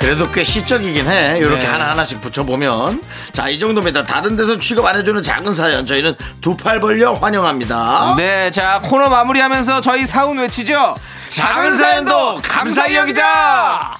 그래도 0.00 0.30
꽤 0.32 0.42
시적이긴 0.42 1.06
해. 1.08 1.36
이렇게 1.38 1.60
네. 1.60 1.66
하나하나씩 1.66 2.22
붙여보면. 2.22 3.02
자, 3.32 3.50
이 3.50 3.58
정도입니다. 3.58 4.02
다른 4.04 4.34
데서 4.34 4.58
취급 4.58 4.86
안 4.86 4.96
해주는 4.96 5.22
작은 5.22 5.52
사연. 5.52 5.84
저희는 5.84 6.14
두 6.40 6.56
팔 6.56 6.80
벌려 6.80 7.12
환영합니다. 7.12 8.14
네, 8.16 8.50
자, 8.50 8.80
코너 8.82 9.10
마무리하면서 9.10 9.82
저희 9.82 10.06
사운 10.06 10.38
외치죠. 10.38 10.94
작은 11.28 11.76
사연도 11.76 12.40
감사히 12.42 12.96
여기자! 12.96 13.98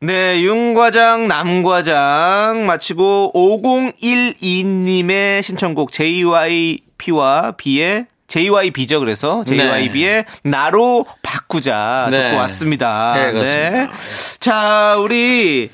네, 0.00 0.42
윤과장, 0.42 1.26
남과장 1.26 2.66
마치고 2.66 3.32
5012님의 3.34 5.42
신청곡 5.42 5.90
JYP와 5.90 7.52
B의 7.56 8.06
JYB죠, 8.32 8.98
그래서 8.98 9.44
JYB의 9.44 10.24
나로 10.44 11.04
바꾸자 11.22 12.08
네. 12.10 12.22
듣고 12.24 12.38
왔습니다. 12.38 13.12
네, 13.14 13.30
그렇습니다. 13.30 13.92
자, 14.40 14.96
우리 14.98 15.70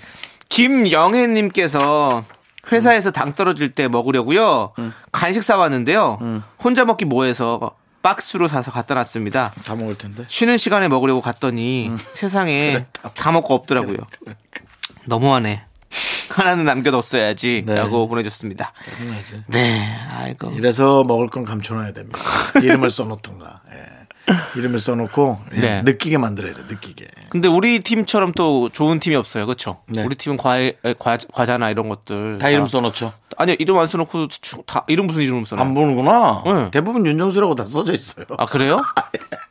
김영애 0.49 1.29
님께서 1.29 2.25
회사에서 2.73 3.13
당 3.13 3.33
떨어질 3.35 3.71
때 3.71 3.87
먹으려고요. 3.87 4.73
음. 4.81 4.93
간식 5.13 5.45
사 5.45 5.57
왔는데요. 5.57 6.43
혼자 6.63 6.85
먹기 6.85 7.05
뭐해서 7.05 7.77
박스로 8.03 8.49
사서 8.49 8.73
갖다 8.73 8.95
놨습니다. 8.95 9.53
다 9.65 9.77
먹을 9.77 9.97
텐데. 9.97 10.25
쉬는 10.27 10.59
시간에 10.59 10.89
먹으려고 10.89 11.21
갔더니 11.21 11.91
음. 11.91 11.99
세상에 12.13 12.87
다 13.15 13.31
먹고 13.31 13.55
없더라고요. 13.55 13.99
너무하네. 15.07 15.63
하나는 16.31 16.65
남겨뒀어야지. 16.65 17.65
네. 17.67 17.75
라고 17.77 18.09
보내줬습니다. 18.09 18.73
네, 19.49 19.85
아이고. 20.19 20.51
이래서 20.53 21.05
먹을 21.05 21.29
건 21.29 21.45
감춰놔야 21.45 21.93
됩니다. 21.93 22.19
이름을 22.63 22.91
써놓던가. 22.91 23.61
예. 23.73 23.89
이름을 24.57 24.79
써놓고 24.79 25.39
예, 25.55 25.61
네. 25.61 25.83
느끼게 25.83 26.19
만들어야 26.19 26.53
돼. 26.53 26.63
느끼게. 26.69 27.07
근데 27.31 27.49
우리 27.49 27.79
팀처럼 27.81 28.33
또 28.33 28.69
좋은 28.69 29.01
팀이 29.01 29.17
없어요. 29.17 29.47
그렇죠? 29.47 29.81
네. 29.87 30.03
우리 30.05 30.17
팀은 30.17 30.37
과일, 30.37 30.77
에, 30.85 30.93
과, 30.99 31.17
과자나 31.33 31.71
이런 31.71 31.89
것들. 31.89 32.37
다 32.39 32.51
이름 32.51 32.67
써놓죠. 32.67 33.15
아니요, 33.39 33.57
이름 33.59 33.79
안 33.79 33.87
써놓고 33.87 34.29
추- 34.29 34.63
다 34.67 34.85
이름 34.87 35.07
무슨 35.07 35.23
이름 35.23 35.45
써놔? 35.47 35.63
안 35.63 35.73
보는구나. 35.73 36.43
네. 36.45 36.71
대부분 36.73 37.07
윤정수라고 37.07 37.55
다 37.55 37.65
써져 37.65 37.95
있어요. 37.95 38.27
아, 38.37 38.45
그래요? 38.45 38.83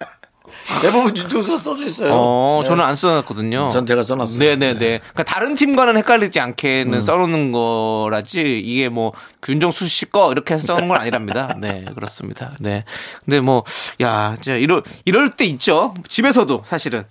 대부분 0.81 1.15
윤정수가 1.15 1.57
써져 1.57 1.85
있어요. 1.85 2.11
어, 2.13 2.59
네. 2.63 2.67
저는 2.67 2.83
안 2.83 2.95
써놨거든요. 2.95 3.69
전 3.71 3.85
제가 3.85 4.01
써놨어요. 4.03 4.37
네네네. 4.39 4.99
그러니까 4.99 5.23
다른 5.23 5.55
팀과는 5.55 5.97
헷갈리지 5.97 6.39
음. 6.39 6.43
않게는 6.43 7.01
써놓는 7.01 7.51
거라지 7.51 8.59
이게 8.59 8.89
뭐 8.89 9.13
윤정수 9.47 9.87
씨 9.87 10.05
거 10.07 10.31
이렇게 10.31 10.53
해서 10.55 10.67
써놓은 10.67 10.87
건 10.87 10.97
아니랍니다. 10.99 11.55
네 11.59 11.85
그렇습니다. 11.95 12.51
네. 12.59 12.83
근데 13.25 13.39
뭐 13.41 13.63
야 14.01 14.35
진짜 14.41 14.57
이럴 14.57 14.83
이럴 15.05 15.31
때 15.31 15.45
있죠. 15.45 15.93
집에서도 16.07 16.61
사실은 16.65 17.03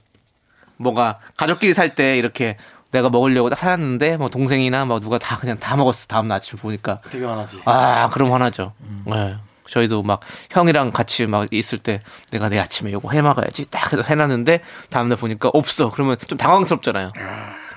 뭐가 0.79 1.19
가족끼리 1.37 1.73
살 1.75 1.95
때 1.95 2.17
이렇게 2.19 2.57
내가 2.93 3.09
먹으려고 3.11 3.49
딱 3.51 3.57
사놨는데 3.59 4.17
뭐 4.19 4.29
동생이나 4.29 4.85
뭐 4.85 5.01
누가 5.01 5.19
다 5.19 5.37
그냥 5.37 5.57
다 5.59 5.77
먹었어 5.77 6.07
다음 6.07 6.29
날 6.29 6.37
아침 6.37 6.59
보니까 6.59 7.01
되게 7.11 7.25
화나지. 7.25 7.61
아 7.65 8.09
그럼 8.13 8.33
화나죠. 8.33 8.73
네. 9.07 9.37
저희도 9.69 10.03
막 10.03 10.21
형이랑 10.51 10.91
같이 10.93 11.27
막 11.27 11.47
있을 11.53 11.79
때 11.79 12.01
내가 12.31 12.49
내일 12.49 12.63
아침에 12.63 12.93
요거 12.93 13.11
해 13.11 13.23
먹어야지 13.23 13.67
딱 13.71 13.93
해서 13.93 14.03
해놨는데 14.03 14.61
다음날 14.91 15.19
보니까 15.19 15.51
없어. 15.53 15.91
그러면 15.91 16.17
좀 16.27 16.39
당황스럽잖아요. 16.39 17.13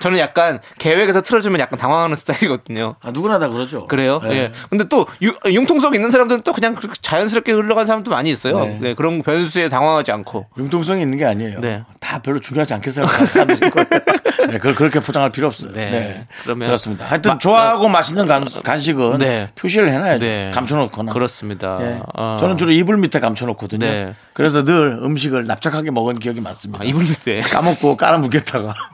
저는 0.00 0.18
약간 0.18 0.60
계획에서 0.78 1.20
틀어주면 1.20 1.60
약간 1.60 1.78
당황하는 1.78 2.16
스타일이거든요. 2.16 2.96
아, 3.02 3.10
누구나 3.10 3.38
다 3.38 3.48
그러죠. 3.48 3.86
그래요? 3.86 4.18
네. 4.22 4.30
예. 4.34 4.52
근데 4.70 4.84
또 4.84 5.06
유- 5.20 5.36
융통성 5.44 5.94
있는 5.94 6.10
사람들은 6.10 6.40
또 6.40 6.54
그냥 6.54 6.74
그렇게 6.74 6.94
자연스럽게 7.02 7.52
흘러간 7.52 7.84
사람도 7.86 8.10
많이 8.10 8.30
있어요. 8.30 8.64
네. 8.64 8.78
네, 8.80 8.94
그런 8.94 9.22
변수에 9.22 9.68
당황하지 9.68 10.10
않고. 10.12 10.46
융통성이 10.56 11.02
있는 11.02 11.18
게 11.18 11.26
아니에요. 11.26 11.60
네. 11.60 11.82
다 12.00 12.18
별로 12.20 12.40
중요하지 12.40 12.72
않게 12.74 12.90
생각하는 12.90 13.26
사람들일 13.26 13.70
거예요. 13.70 13.86
네, 14.38 14.58
그걸 14.58 14.74
그렇게 14.74 15.00
포장할 15.00 15.30
필요 15.30 15.46
없어요. 15.48 15.72
네. 15.72 15.90
네. 15.90 16.26
그러면 16.42 16.68
그렇습니다. 16.68 17.04
하여튼 17.06 17.32
마- 17.32 17.38
좋아하고 17.38 17.88
맛있는 17.88 18.26
간, 18.26 18.44
간식은 18.62 19.18
네. 19.18 19.50
표시를 19.54 19.90
해놔야죠. 19.90 20.24
네. 20.24 20.50
감춰놓거나. 20.54 21.12
그렇습니다. 21.12 21.78
예. 21.80 22.00
어. 22.14 22.36
저는 22.38 22.56
주로 22.56 22.70
이불 22.70 22.96
밑에 22.98 23.20
감춰놓거든요. 23.20 23.86
네. 23.86 24.14
그래서 24.32 24.64
늘 24.64 24.98
음식을 25.02 25.46
납작하게 25.46 25.90
먹은 25.90 26.18
기억이 26.18 26.40
많습니다. 26.40 26.82
아, 26.82 26.86
이불 26.86 27.02
밑에. 27.04 27.40
까먹고 27.50 27.96
깔아뭉갰다가. 27.96 28.74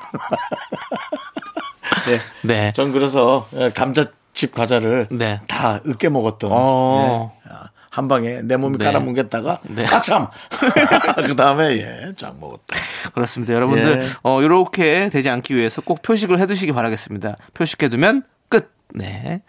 네. 2.09 2.21
네. 2.43 2.73
전 2.73 2.93
그래서 2.93 3.49
예, 3.57 3.71
감자칩 3.71 4.55
과자를 4.55 5.09
네. 5.11 5.41
다 5.49 5.81
으깨 5.87 6.09
먹었던 6.09 6.51
어. 6.53 7.33
예. 7.49 7.53
아, 7.97 7.97
한 7.97 8.09
방에 8.09 8.41
내 8.43 8.57
몸이 8.57 8.79
네. 8.79 8.85
깔아뭉갰다가 8.85 9.61
네. 9.65 9.87
아참 9.87 10.29
그 11.27 11.35
다음에 11.35 11.77
예쫙 11.77 12.39
먹었다. 12.39 12.77
그렇습니다. 13.15 13.55
여러분들, 13.55 14.03
예. 14.03 14.09
어, 14.23 14.39
요렇게 14.43 15.09
되지 15.11 15.31
않기 15.31 15.57
위해서 15.57 15.81
꼭 15.81 16.03
표식을 16.03 16.39
해두시기 16.41 16.73
바라겠습니다. 16.73 17.37
표식해두면 17.55 18.25
끝. 18.49 18.71
네. 18.95 19.41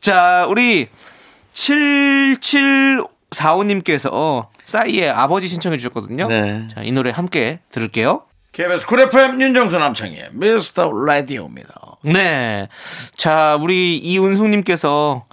자, 0.00 0.46
우리 0.48 0.88
7745님께서 1.52 4.10
어, 4.12 4.48
싸이의 4.64 5.10
아버지 5.10 5.46
신청해 5.48 5.76
주셨거든요. 5.78 6.28
네. 6.28 6.68
자, 6.74 6.82
이 6.82 6.92
노래 6.92 7.10
함께 7.10 7.60
들을게요. 7.70 8.22
KBS 8.52 8.86
쿨 8.86 9.00
FM 9.00 9.40
윤정수 9.40 9.78
남창의 9.78 10.28
미스터 10.32 10.92
라디오입니다. 10.92 11.74
네. 12.02 12.68
자, 13.16 13.56
우리 13.60 13.96
이은숙님께서 13.98 15.24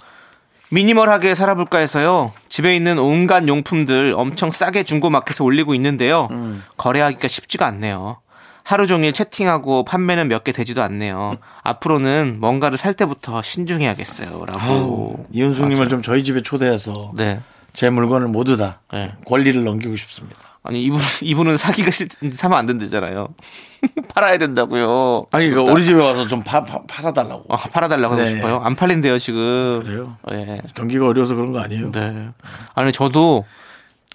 미니멀하게 0.70 1.34
살아볼까 1.34 1.78
해서요. 1.78 2.32
집에 2.52 2.76
있는 2.76 2.98
온갖 2.98 3.48
용품들 3.48 4.12
엄청 4.14 4.50
싸게 4.50 4.82
중고마켓에 4.82 5.42
올리고 5.42 5.74
있는데요. 5.74 6.28
거래하기가 6.76 7.26
쉽지가 7.26 7.64
않네요. 7.66 8.18
하루 8.62 8.86
종일 8.86 9.14
채팅하고 9.14 9.84
판매는 9.86 10.28
몇 10.28 10.44
개 10.44 10.52
되지도 10.52 10.82
않네요. 10.82 11.38
앞으로는 11.62 12.36
뭔가를 12.40 12.76
살 12.76 12.92
때부터 12.92 13.40
신중해야겠어요. 13.40 14.44
라고. 14.44 15.24
이은숙님을 15.32 15.88
좀 15.88 16.02
저희 16.02 16.22
집에 16.24 16.42
초대해서 16.42 17.12
네. 17.14 17.40
제 17.72 17.88
물건을 17.88 18.28
모두 18.28 18.58
다 18.58 18.80
네. 18.92 19.08
권리를 19.26 19.64
넘기고 19.64 19.96
싶습니다. 19.96 20.38
아니, 20.64 20.82
이분, 20.84 21.00
이분은 21.22 21.56
사기가 21.56 21.90
싫, 21.90 22.08
사면 22.32 22.58
안 22.58 22.66
된다잖아요. 22.66 23.28
팔아야 24.14 24.38
된다고요. 24.38 25.26
아니 25.32 25.50
그 25.50 25.58
우리 25.60 25.82
집에 25.82 26.00
와서 26.00 26.26
좀 26.28 26.42
파, 26.44 26.60
파, 26.62 26.80
팔아달라고. 26.86 27.44
아, 27.48 27.56
팔아달라고 27.56 28.14
하고 28.14 28.22
네. 28.22 28.28
싶어요. 28.28 28.60
안 28.60 28.76
팔린대요, 28.76 29.18
지금. 29.18 29.82
그래요? 29.82 30.16
예. 30.30 30.60
경기가 30.74 31.06
어려워서 31.08 31.34
그런 31.34 31.52
거 31.52 31.60
아니에요? 31.60 31.90
네. 31.90 32.28
아니 32.74 32.92
저도 32.92 33.44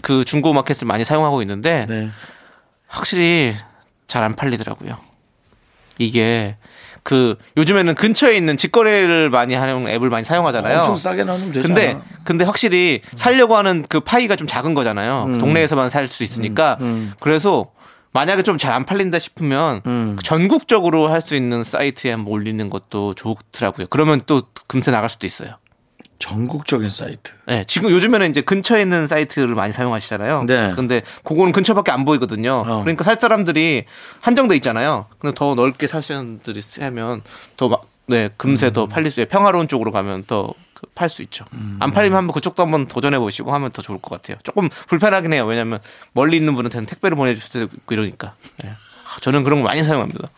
그 0.01 0.23
중고 0.23 0.53
마켓을 0.53 0.87
많이 0.87 1.03
사용하고 1.03 1.41
있는데 1.41 1.85
네. 1.89 2.09
확실히 2.87 3.53
잘 4.07 4.23
안 4.23 4.33
팔리더라고요. 4.35 4.97
이게 5.97 6.55
그 7.07 7.37
요즘에는 7.55 7.95
근처에 7.95 8.35
있는 8.35 8.57
직거래를 8.57 9.29
많이 9.29 9.53
하는 9.53 9.87
앱을 9.87 10.09
많이 10.09 10.25
사용하잖아요. 10.25 10.79
엄청 10.79 10.97
싸게 10.97 11.23
나누면 11.23 11.53
되잖아. 11.53 11.73
근데 11.73 11.97
근데 12.25 12.43
확실히 12.43 12.99
살려고 13.15 13.55
하는 13.55 13.85
그 13.87 14.01
파이가 14.01 14.35
좀 14.35 14.45
작은 14.45 14.73
거잖아요. 14.73 15.23
음. 15.29 15.37
동네에서만 15.39 15.89
살 15.89 16.09
수 16.09 16.25
있으니까 16.25 16.77
그래서 17.21 17.67
만약에 18.11 18.41
좀 18.43 18.57
잘 18.57 18.73
안 18.73 18.83
팔린다 18.85 19.19
싶으면 19.19 19.81
음. 19.85 20.17
전국적으로 20.21 21.07
할 21.07 21.21
수 21.21 21.37
있는 21.37 21.63
사이트에 21.63 22.11
한번 22.11 22.33
올리는 22.33 22.69
것도 22.69 23.13
좋더라고요. 23.13 23.87
그러면 23.89 24.19
또 24.25 24.41
금세 24.67 24.91
나갈 24.91 25.07
수도 25.09 25.25
있어요. 25.25 25.51
전국적인 26.19 26.89
사이트. 26.89 27.33
네, 27.45 27.63
지금 27.67 27.91
요즘에는 27.91 28.29
이제 28.29 28.41
근처에 28.41 28.81
있는 28.81 29.07
사이트를 29.07 29.55
많이 29.55 29.71
사용하시잖아요. 29.73 30.43
네. 30.43 30.71
근데 30.75 31.01
그거는 31.23 31.51
근처밖에 31.51 31.91
안 31.91 32.05
보이거든요. 32.05 32.63
어. 32.65 32.81
그러니까 32.81 33.03
살 33.03 33.17
사람들이 33.19 33.85
한정돼 34.21 34.55
있잖아요. 34.57 35.05
근데 35.19 35.35
더 35.35 35.55
넓게 35.55 35.87
살 35.87 36.01
사람들이 36.01 36.61
하면 36.81 37.21
더 37.55 37.67
막, 37.69 37.85
네, 38.07 38.29
금세 38.37 38.67
음. 38.67 38.73
더 38.73 38.85
팔릴 38.87 39.11
수 39.11 39.21
있어요. 39.21 39.29
평화로운 39.29 39.67
쪽으로 39.67 39.91
가면 39.91 40.25
더 40.25 40.53
팔 40.93 41.09
수 41.09 41.23
있죠. 41.23 41.43
안 41.79 41.91
팔리면 41.91 42.15
한번 42.15 42.33
그쪽도 42.33 42.61
한번 42.61 42.87
도전해 42.87 43.17
보시고 43.17 43.51
하면 43.53 43.71
더 43.71 43.81
좋을 43.81 43.99
것 43.99 44.11
같아요. 44.21 44.37
조금 44.43 44.69
불편하긴 44.87 45.33
해요. 45.33 45.43
왜냐면 45.45 45.79
멀리 46.13 46.37
있는 46.37 46.53
분한테는 46.55 46.85
택배를 46.85 47.17
보내줄 47.17 47.41
수도 47.41 47.61
있고 47.63 47.93
이러니까. 47.95 48.35
네. 48.63 48.71
저는 49.21 49.43
그런 49.43 49.61
거 49.61 49.67
많이 49.67 49.81
사용합니다. 49.83 50.29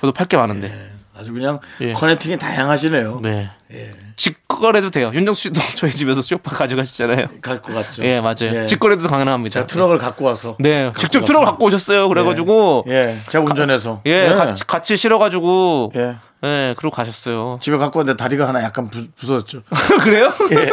저도 0.00 0.12
팔 0.12 0.28
게 0.28 0.36
많은데. 0.36 0.92
아주 1.16 1.32
그냥 1.32 1.60
예. 1.80 1.92
커넥팅이 1.92 2.38
다양하시네요. 2.38 3.20
네. 3.22 3.50
예. 3.72 3.90
직거래도 4.16 4.90
돼요. 4.90 5.10
윤정수 5.14 5.42
씨도 5.42 5.60
저희 5.76 5.92
집에서 5.92 6.22
쇼파 6.22 6.56
가져가시잖아요. 6.56 7.28
갈것 7.40 7.74
같죠. 7.74 8.04
예, 8.04 8.20
맞아요. 8.20 8.62
예. 8.62 8.66
직거래도 8.66 9.08
가능합니다. 9.08 9.52
제가 9.54 9.66
트럭을 9.66 9.98
갖고 9.98 10.24
와서. 10.24 10.56
네, 10.58 10.86
갖고 10.86 10.98
직접 11.00 11.20
갔습니다. 11.20 11.26
트럭 11.26 11.44
갖고 11.44 11.66
오셨어요. 11.66 12.08
그래가지고 12.08 12.84
예, 12.88 13.18
제가 13.30 13.44
운전해서. 13.44 14.02
예, 14.06 14.28
예. 14.30 14.34
같이, 14.34 14.66
같이 14.66 14.96
실어가지고 14.96 15.92
예. 15.96 16.16
예, 16.44 16.74
그러고 16.76 16.94
가셨어요. 16.94 17.58
집에 17.62 17.76
갖고 17.78 18.00
왔는데 18.00 18.16
다리가 18.22 18.46
하나 18.46 18.62
약간 18.62 18.90
부, 18.90 19.06
부서졌죠. 19.16 19.62
그래요? 20.02 20.32
예. 20.52 20.70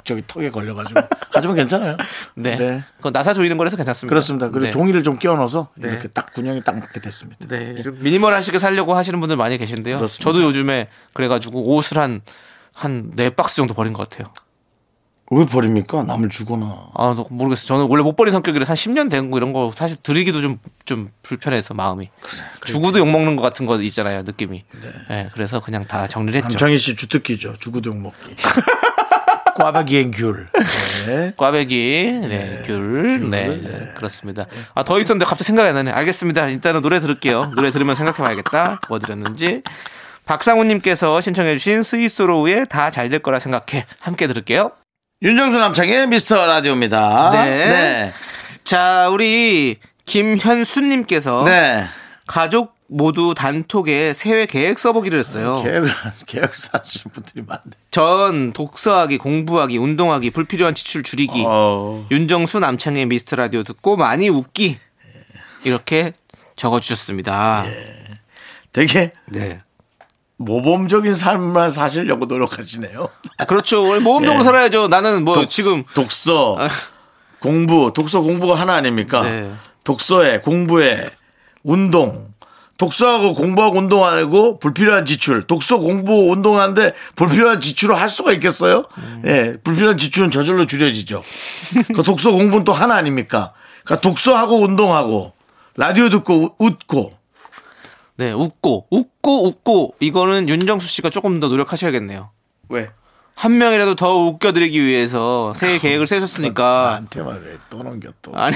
그 0.00 0.04
저기 0.04 0.22
턱에 0.26 0.50
걸려가지고. 0.50 1.00
하지만 1.32 1.56
괜찮아요. 1.56 1.96
네. 2.34 2.56
네. 2.56 2.84
그건 2.96 3.12
나사 3.12 3.32
조이는 3.34 3.56
거라서 3.56 3.76
괜찮습니다. 3.76 4.08
그렇습니다. 4.10 4.48
그리고 4.50 4.64
네. 4.66 4.70
종이를 4.70 5.02
좀 5.02 5.18
끼워 5.18 5.36
넣어서 5.36 5.68
네. 5.76 5.88
이렇게 5.88 6.08
딱 6.08 6.32
균형이 6.34 6.62
딱 6.64 6.78
맞게 6.78 7.00
됐습니다. 7.00 7.46
네, 7.48 7.80
좀 7.82 7.98
미니멀하시게 8.00 8.58
살려고 8.58 8.94
하시는 8.94 9.18
분들 9.20 9.36
많이 9.36 9.58
계신데요. 9.58 9.96
그렇습니다. 9.96 10.24
저도 10.24 10.42
요즘에 10.44 10.88
그래가지고 11.12 11.74
옷을 11.76 11.98
한 11.98 12.20
한 12.76 13.10
네 13.16 13.30
박스 13.30 13.56
정도 13.56 13.74
버린 13.74 13.92
것 13.92 14.08
같아요. 14.08 14.32
왜 15.32 15.44
버립니까? 15.44 16.02
남을 16.04 16.28
주거나. 16.28 16.88
아, 16.94 17.14
너 17.16 17.26
모르겠어요. 17.30 17.66
저는 17.66 17.86
원래 17.90 18.02
못 18.02 18.16
버린 18.16 18.32
성격이라 18.32 18.64
한 18.66 18.74
10년 18.74 19.10
된 19.10 19.30
거 19.30 19.36
이런 19.38 19.52
거 19.52 19.72
사실 19.76 19.96
드리기도 20.02 20.40
좀, 20.40 20.58
좀 20.84 21.10
불편해서 21.22 21.74
마음이. 21.74 22.08
주고도 22.64 22.98
욕먹는 23.00 23.36
것 23.36 23.42
같은 23.42 23.66
거 23.66 23.80
있잖아요, 23.82 24.22
느낌이. 24.22 24.62
네. 25.08 25.28
그래서 25.34 25.60
그냥 25.60 25.82
다 25.84 26.06
정리를 26.08 26.36
했죠. 26.38 26.48
남창희 26.48 26.78
씨 26.78 26.96
주특기죠. 26.96 27.54
주구동 27.58 28.02
먹기. 28.02 28.34
꽈배기엔 29.54 30.10
귤. 30.12 30.48
네. 31.06 31.32
꽈배기, 31.36 32.20
네, 32.28 32.62
귤, 32.64 33.30
네, 33.30 33.60
그렇습니다. 33.96 34.46
아, 34.74 34.82
더 34.82 34.98
있었는데 35.00 35.24
갑자기 35.24 35.44
생각이 35.44 35.68
안 35.68 35.74
나네. 35.74 35.90
알겠습니다. 35.90 36.48
일단은 36.48 36.82
노래 36.82 37.00
들을게요. 37.00 37.52
노래 37.54 37.70
들으면 37.70 37.94
생각해 37.94 38.18
봐야겠다. 38.18 38.80
뭐 38.88 38.98
들었는지. 38.98 39.62
박상우님께서 40.26 41.20
신청해주신 41.20 41.82
스위스로우의 41.82 42.66
다 42.68 42.90
잘 42.90 43.08
될 43.10 43.20
거라 43.20 43.38
생각해. 43.38 43.86
함께 43.98 44.26
들을게요. 44.26 44.70
윤정수 45.22 45.58
남창의 45.58 46.06
미스터 46.06 46.46
라디오입니다. 46.46 47.30
네. 47.32 47.44
네. 47.56 48.12
자, 48.64 49.08
우리 49.10 49.78
김현수님께서 50.06 51.44
네. 51.44 51.84
가족 52.26 52.74
모두 52.92 53.34
단톡에 53.36 54.12
새해 54.12 54.46
계획 54.46 54.78
써보기를 54.80 55.16
했어요. 55.18 55.62
계획, 55.62 55.84
계획사 56.26 56.70
하시는 56.78 57.12
분들이 57.12 57.42
많네. 57.46 57.62
전 57.92 58.52
독서하기, 58.52 59.18
공부하기, 59.18 59.78
운동하기, 59.78 60.30
불필요한 60.30 60.74
지출 60.74 61.04
줄이기, 61.04 61.44
어. 61.46 62.04
윤정수 62.10 62.58
남창의 62.58 63.06
미스터 63.06 63.36
라디오 63.36 63.62
듣고 63.62 63.96
많이 63.96 64.28
웃기 64.28 64.78
이렇게 65.64 66.12
적어주셨습니다. 66.56 67.64
되게 68.72 69.12
네. 69.26 69.60
모범적인 70.38 71.14
삶을 71.14 71.70
사시려고 71.70 72.24
노력하시네요. 72.24 73.08
아, 73.38 73.44
그렇죠. 73.44 73.86
원래 73.86 74.00
모범적으로 74.00 74.40
예. 74.40 74.44
살아야죠. 74.44 74.88
나는 74.88 75.24
뭐 75.24 75.34
독- 75.34 75.50
지금 75.50 75.84
독서, 75.94 76.56
아. 76.58 76.68
공부, 77.40 77.92
독서 77.94 78.20
공부가 78.20 78.54
하나 78.54 78.74
아닙니까? 78.74 79.22
네. 79.22 79.52
독서에, 79.84 80.40
공부에, 80.40 81.08
운동. 81.62 82.29
독서하고 82.80 83.34
공부하고 83.34 83.76
운동하고 83.76 84.58
불필요한 84.58 85.04
지출. 85.04 85.46
독서, 85.46 85.76
공부, 85.78 86.30
운동하는데 86.32 86.94
불필요한 87.14 87.60
지출을 87.60 87.94
할 87.94 88.08
수가 88.08 88.32
있겠어요? 88.32 88.84
음. 88.96 89.22
예, 89.26 89.54
불필요한 89.62 89.98
지출은 89.98 90.30
저절로 90.30 90.64
줄여지죠. 90.64 91.22
그 91.94 92.02
독서, 92.02 92.30
공부는 92.30 92.64
또 92.64 92.72
하나 92.72 92.94
아닙니까? 92.94 93.52
그러니까 93.84 94.00
독서하고 94.00 94.60
운동하고 94.62 95.34
라디오 95.76 96.08
듣고 96.08 96.34
우- 96.42 96.54
웃고 96.58 97.12
네 98.16 98.32
웃고 98.32 98.86
웃고 98.90 99.46
웃고 99.48 99.94
이거는 100.00 100.48
윤정수 100.48 100.88
씨가 100.88 101.10
조금 101.10 101.38
더 101.38 101.48
노력하셔야겠네요. 101.48 102.30
왜? 102.70 102.88
한 103.40 103.56
명이라도 103.56 103.94
더 103.94 104.16
웃겨드리기 104.16 104.84
위해서 104.84 105.54
새해 105.56 105.78
계획을 105.78 106.06
세셨으니까 106.06 106.62
나한테만 106.62 107.42
왜또 107.42 107.82
넘겨 107.82 108.10
또. 108.20 108.32
아니 108.34 108.54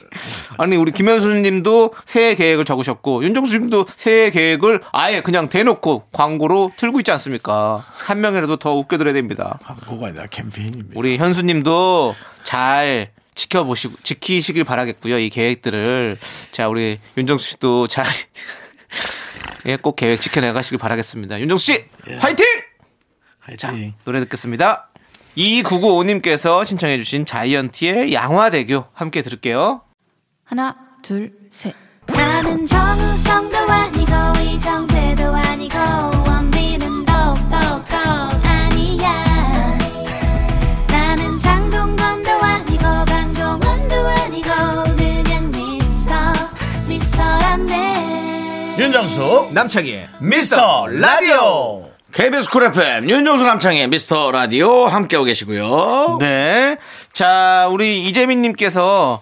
아니 0.56 0.76
우리 0.76 0.92
김현수님도 0.92 1.92
새해 2.06 2.34
계획을 2.34 2.64
적으셨고 2.64 3.22
윤정수님도 3.22 3.84
새해 3.98 4.30
계획을 4.30 4.80
아예 4.92 5.20
그냥 5.20 5.50
대놓고 5.50 6.06
광고로 6.10 6.72
틀고 6.78 7.00
있지 7.00 7.10
않습니까? 7.10 7.84
한 7.86 8.22
명이라도 8.22 8.56
더 8.56 8.72
웃겨드려야 8.72 9.12
됩니다. 9.12 9.58
광고가 9.62 10.06
아니라 10.06 10.24
캠페인입니다. 10.24 10.92
우리 10.94 11.18
현수님도 11.18 12.14
잘 12.44 13.10
지켜보시고 13.34 13.96
지키시길 14.02 14.64
바라겠고요. 14.64 15.18
이 15.18 15.28
계획들을 15.28 16.16
자 16.50 16.68
우리 16.68 16.98
윤정수 17.18 17.46
씨도 17.46 17.88
잘 17.88 18.06
예, 19.66 19.76
꼭 19.76 19.96
계획 19.96 20.18
지켜나가시길 20.18 20.78
바라겠습니다. 20.78 21.40
윤정수 21.40 21.64
씨 21.66 21.84
화이팅! 22.20 22.46
자 23.56 23.68
화이팅. 23.68 23.94
노래 24.04 24.20
듣겠습니다. 24.20 24.88
2995님께서 25.36 26.64
신청해주신 26.64 27.26
자이언티의 27.26 28.12
양화대교 28.12 28.84
함께 28.92 29.22
들을게요. 29.22 29.82
하나, 30.44 30.76
둘, 31.02 31.32
셋. 31.50 31.74
나는 32.06 32.66
정우성도 32.66 33.56
아니고 33.56 34.12
이정재도 34.42 35.34
아니고 35.34 35.78
원빈은 36.26 37.04
더욱더 37.06 37.56
아니야 38.42 39.24
나는 40.88 41.38
장동건도 41.38 42.30
아니고 42.30 42.82
강동원도 42.82 43.94
아니고 43.94 44.48
그냥 44.96 45.50
미스터 45.50 46.14
미스터란데 46.88 48.76
윤정수 48.78 49.48
남창희의 49.52 50.08
미스터 50.20 50.86
라디오 50.88 51.83
KBS 52.14 52.48
쿨 52.48 52.62
FM 52.64 53.08
윤정수 53.08 53.44
남창희의 53.44 53.88
미스터 53.88 54.30
라디오 54.30 54.84
함께하고 54.86 55.24
계시고요. 55.24 56.18
네. 56.20 56.76
자, 57.12 57.66
우리 57.72 58.04
이재민 58.04 58.40
님께서 58.40 59.20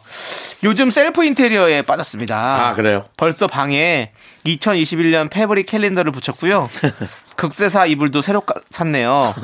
요즘 0.62 0.90
셀프 0.90 1.24
인테리어에 1.24 1.82
빠졌습니다. 1.82 2.68
아, 2.68 2.74
그래요? 2.74 3.06
벌써 3.16 3.46
방에 3.46 4.12
2021년 4.44 5.30
fabric 5.30 5.66
캘린더를 5.66 6.12
붙였고요. 6.12 6.68
극세사 7.34 7.86
이불도 7.86 8.20
새로 8.22 8.42
까- 8.42 8.54
샀네요. 8.70 9.34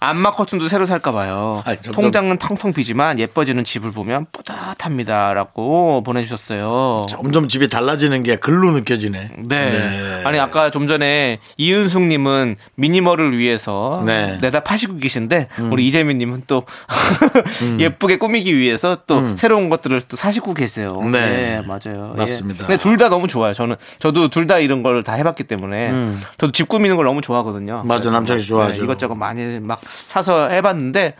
암막 0.00 0.30
커튼도 0.30 0.68
새로 0.68 0.86
살까 0.86 1.12
봐요. 1.12 1.62
아이, 1.66 1.76
점점- 1.76 1.92
통장은 2.04 2.38
텅텅 2.38 2.72
비지만 2.72 3.18
예뻐지는 3.18 3.62
집을 3.62 3.90
보면 3.90 4.26
뿌듯합니다라고 4.32 6.02
보내주셨어요. 6.02 7.02
점점 7.08 7.48
집이 7.48 7.68
달라지는 7.68 8.22
게 8.22 8.36
글로 8.36 8.70
느껴지네. 8.72 9.30
네. 9.48 10.22
아니 10.24 10.38
아까 10.38 10.70
좀 10.70 10.86
전에 10.86 11.38
이은숙님은 11.58 12.56
minimal을 12.76 13.36
위해서 13.36 14.02
네. 14.06 14.32
음. 14.34 14.38
내다 14.40 14.60
파시고 14.60 14.96
계신데 14.96 15.48
우리 15.70 15.86
이재민님은 15.88 16.44
또 16.46 16.64
예쁘게 17.78 18.16
꾸미기 18.16 18.56
위해서 18.56 18.98
또 19.06 19.36
새로운 19.36 19.68
것들을 19.68 20.00
또 20.08 20.16
사시고 20.16 20.54
계세요. 20.54 20.98
네. 21.02 21.20
네, 21.20 21.62
맞아요. 21.66 22.14
맞습니다. 22.16 22.64
예. 22.64 22.66
근데 22.66 22.78
둘 22.82 22.96
다 22.96 23.10
너무 23.10 23.28
좋아요. 23.28 23.52
저는 23.52 23.76
저도 23.98 24.30
둘 24.36 24.46
다 24.46 24.58
이런 24.58 24.82
걸 24.82 25.02
다 25.02 25.14
해봤기 25.14 25.44
때문에 25.44 25.90
저도 26.36 26.52
집 26.52 26.68
꾸미는 26.68 26.96
걸 26.96 27.06
너무 27.06 27.22
좋아하거든요. 27.22 27.80
음. 27.84 27.88
맞아, 27.88 28.10
씨 28.38 28.46
좋아하죠. 28.46 28.78
네, 28.78 28.84
이것저것 28.84 29.14
많이 29.14 29.60
막 29.60 29.80
사서 29.82 30.48
해봤는데 30.50 31.14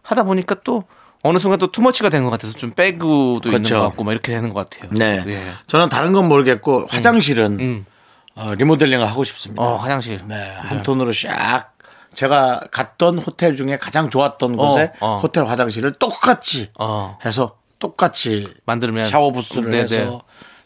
하다 0.00 0.22
보니까 0.22 0.56
또 0.64 0.84
어느 1.22 1.36
순간 1.38 1.58
또 1.58 1.70
투머치가 1.70 2.08
된 2.08 2.24
것 2.24 2.30
같아서 2.30 2.54
좀 2.54 2.70
빼고도 2.70 3.42
있는 3.50 3.62
그렇죠. 3.62 3.76
것 3.76 3.82
같고 3.88 4.04
막 4.04 4.12
이렇게 4.12 4.32
되는 4.32 4.52
것 4.54 4.68
같아요. 4.70 4.90
네. 4.94 5.22
예. 5.26 5.42
저는 5.66 5.90
다른 5.90 6.12
건 6.12 6.28
모르겠고 6.28 6.86
화장실은 6.88 7.58
음. 7.60 7.86
어, 8.34 8.54
리모델링을 8.54 9.06
하고 9.06 9.22
싶습니다. 9.22 9.62
어 9.62 9.76
화장실. 9.76 10.20
네. 10.26 10.52
한 10.56 10.78
톤으로 10.78 11.12
샥 11.12 11.66
제가 12.14 12.62
갔던 12.72 13.18
호텔 13.18 13.54
중에 13.54 13.76
가장 13.78 14.08
좋았던 14.08 14.56
곳에 14.56 14.92
어. 15.00 15.18
호텔 15.22 15.44
화장실을 15.44 15.92
똑같이 15.92 16.70
어. 16.78 17.18
해서 17.24 17.56
똑같이 17.78 18.48
만들면 18.64 19.08
샤워 19.08 19.30
부스를 19.32 19.70
네, 19.70 19.80
해서 19.80 19.96
네. 19.96 20.18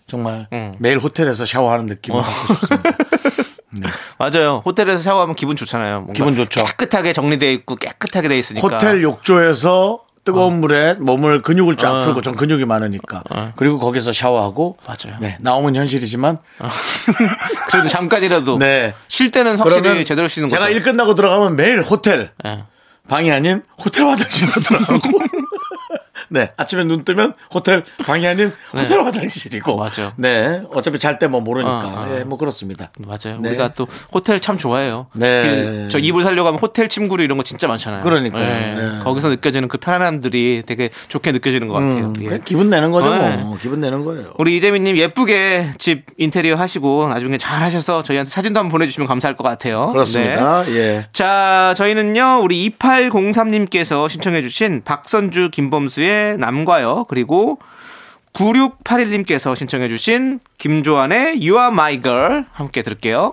정말 0.06 0.46
음. 0.52 0.74
매일 0.78 0.98
호텔에서 0.98 1.44
샤워하는 1.44 1.86
느낌을 1.86 2.22
갖고 2.22 2.54
싶습니다. 2.54 2.90
맞아요. 4.18 4.62
호텔에서 4.64 5.02
샤워하면 5.02 5.34
기분 5.36 5.56
좋잖아요. 5.56 6.06
기분 6.14 6.34
좋죠. 6.36 6.64
깨끗하게 6.64 7.12
정리돼 7.12 7.52
있고 7.54 7.76
깨끗하게 7.76 8.28
돼 8.28 8.38
있으니까. 8.38 8.66
호텔 8.66 9.02
욕조에서 9.02 10.00
뜨거운 10.24 10.60
물에 10.60 10.94
몸을 10.94 11.42
근육을 11.42 11.76
쫙 11.76 11.92
어. 11.92 12.04
풀고 12.04 12.20
전 12.22 12.34
근육이 12.34 12.64
많으니까 12.64 13.22
그리고 13.56 13.78
거기서 13.78 14.12
샤워하고 14.12 14.76
맞아요. 14.84 15.18
네, 15.20 15.38
나오면 15.40 15.76
현실이지만 15.76 16.38
그래도 17.70 17.88
잠깐이라도 17.88 18.58
네. 18.58 18.94
쉴 19.08 19.30
때는 19.30 19.56
확실히 19.56 20.04
제대로 20.04 20.26
쉬는 20.26 20.48
거죠. 20.48 20.58
제가 20.58 20.70
일 20.70 20.82
끝나고 20.82 21.14
들어가면 21.14 21.54
매일 21.54 21.80
호텔 21.82 22.30
예. 22.44 22.64
방이 23.08 23.30
아닌 23.30 23.62
호텔 23.78 24.04
화장실로 24.08 24.50
들어가고 24.66 25.00
네 26.28 26.50
아침에 26.56 26.84
눈 26.84 27.04
뜨면 27.04 27.34
호텔 27.52 27.84
방이 28.04 28.26
아닌 28.26 28.52
호텔 28.76 29.02
화장실이고 29.04 29.70
네. 29.72 29.76
맞아요. 29.76 30.12
네 30.16 30.62
어차피 30.72 30.98
잘 30.98 31.18
때 31.18 31.26
뭐 31.28 31.40
모르니까 31.40 31.72
어, 31.72 32.06
어. 32.08 32.16
예, 32.18 32.24
뭐 32.24 32.36
그렇습니다 32.38 32.90
맞아요. 32.98 33.40
네. 33.40 33.48
우리가 33.50 33.68
또 33.74 33.86
호텔 34.12 34.38
참 34.40 34.58
좋아해요. 34.58 35.06
네. 35.14 35.42
그, 35.42 35.88
저 35.90 35.98
이불 35.98 36.22
살려고 36.22 36.48
하면 36.48 36.60
호텔 36.60 36.88
침구류 36.88 37.22
이런 37.24 37.36
거 37.38 37.42
진짜 37.44 37.66
많잖아요. 37.66 38.02
그러니까요. 38.02 38.42
예. 38.44 38.74
네. 38.74 38.98
거기서 39.02 39.28
느껴지는 39.30 39.68
그 39.68 39.78
편안함들이 39.78 40.64
되게 40.66 40.90
좋게 41.08 41.32
느껴지는 41.32 41.68
것 41.68 41.74
같아요. 41.74 42.06
음, 42.06 42.14
예. 42.20 42.24
그냥 42.26 42.40
기분 42.44 42.70
내는 42.70 42.90
거죠 42.90 43.10
네. 43.16 43.36
뭐 43.38 43.56
기분 43.60 43.80
내는 43.80 44.04
거예요 44.04 44.32
우리 44.38 44.56
이재민님 44.56 44.96
예쁘게 44.96 45.70
집 45.78 46.04
인테리어 46.18 46.54
하시고 46.56 47.08
나중에 47.08 47.38
잘 47.38 47.62
하셔서 47.62 48.02
저희한테 48.02 48.30
사진도 48.30 48.60
한번 48.60 48.72
보내주시면 48.72 49.06
감사할 49.06 49.36
것 49.36 49.42
같아요. 49.44 49.86
네. 49.86 49.92
그렇습니다 49.92 50.64
예 50.70 51.02
자, 51.12 51.74
저희는요, 51.76 52.40
우리 52.42 52.70
2803님께서 52.70 54.08
신청해주신 54.08 54.82
박선주, 54.84 55.50
김범수의 55.50 56.15
남과요, 56.38 57.04
그리고 57.08 57.58
9681님께서 58.32 59.56
신청해주신 59.56 60.40
김조한의 60.58 61.38
You 61.40 61.58
Are 61.58 61.68
My 61.68 62.02
Girl 62.02 62.44
함께 62.52 62.82
들을게요. 62.82 63.32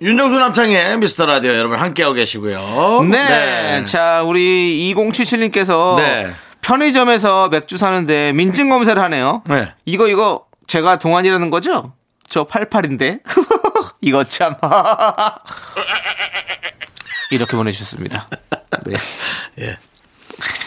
윤정수 0.00 0.38
남창의 0.38 0.98
미스터 0.98 1.24
라디오 1.24 1.54
여러분 1.54 1.78
함께하고 1.78 2.14
계시고요 2.14 3.04
네. 3.10 3.84
자, 3.84 4.22
우리 4.24 4.92
2077님께서 4.94 5.96
네. 5.96 6.30
편의점에서 6.60 7.48
맥주 7.48 7.78
사는데 7.78 8.32
민증 8.32 8.68
검사를 8.68 9.00
하네요. 9.02 9.42
네. 9.46 9.72
이거, 9.84 10.08
이거 10.08 10.46
제가 10.66 10.98
동안이라는 10.98 11.50
거죠? 11.50 11.92
저 12.28 12.44
88인데. 12.44 13.20
이거 14.00 14.24
참. 14.24 14.56
이렇게 17.30 17.56
보내주셨습니다. 17.56 18.28
네. 19.56 19.56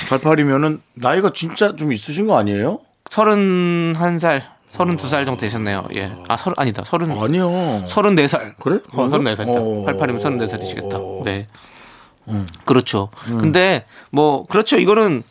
88이면은 0.09 0.79
나이가 0.93 1.31
진짜 1.33 1.75
좀 1.75 1.91
있으신 1.91 2.27
거 2.27 2.37
아니에요? 2.37 2.79
31살, 3.05 4.41
32살 4.71 5.25
정도 5.25 5.37
되셨네요. 5.37 5.87
예. 5.95 6.13
아, 6.27 6.37
서른, 6.37 6.55
아니다. 6.57 6.83
서른, 6.85 7.11
아니요 7.11 7.49
34살. 7.85 8.55
그래? 8.61 8.79
어, 8.91 9.07
34살이다. 9.07 9.47
어. 9.47 9.85
88이면 9.85 10.19
34살이시겠다. 10.19 11.23
네. 11.23 11.47
그렇죠. 12.65 13.09
근데 13.39 13.85
뭐, 14.11 14.43
그렇죠. 14.43 14.77
이거는 14.77 15.23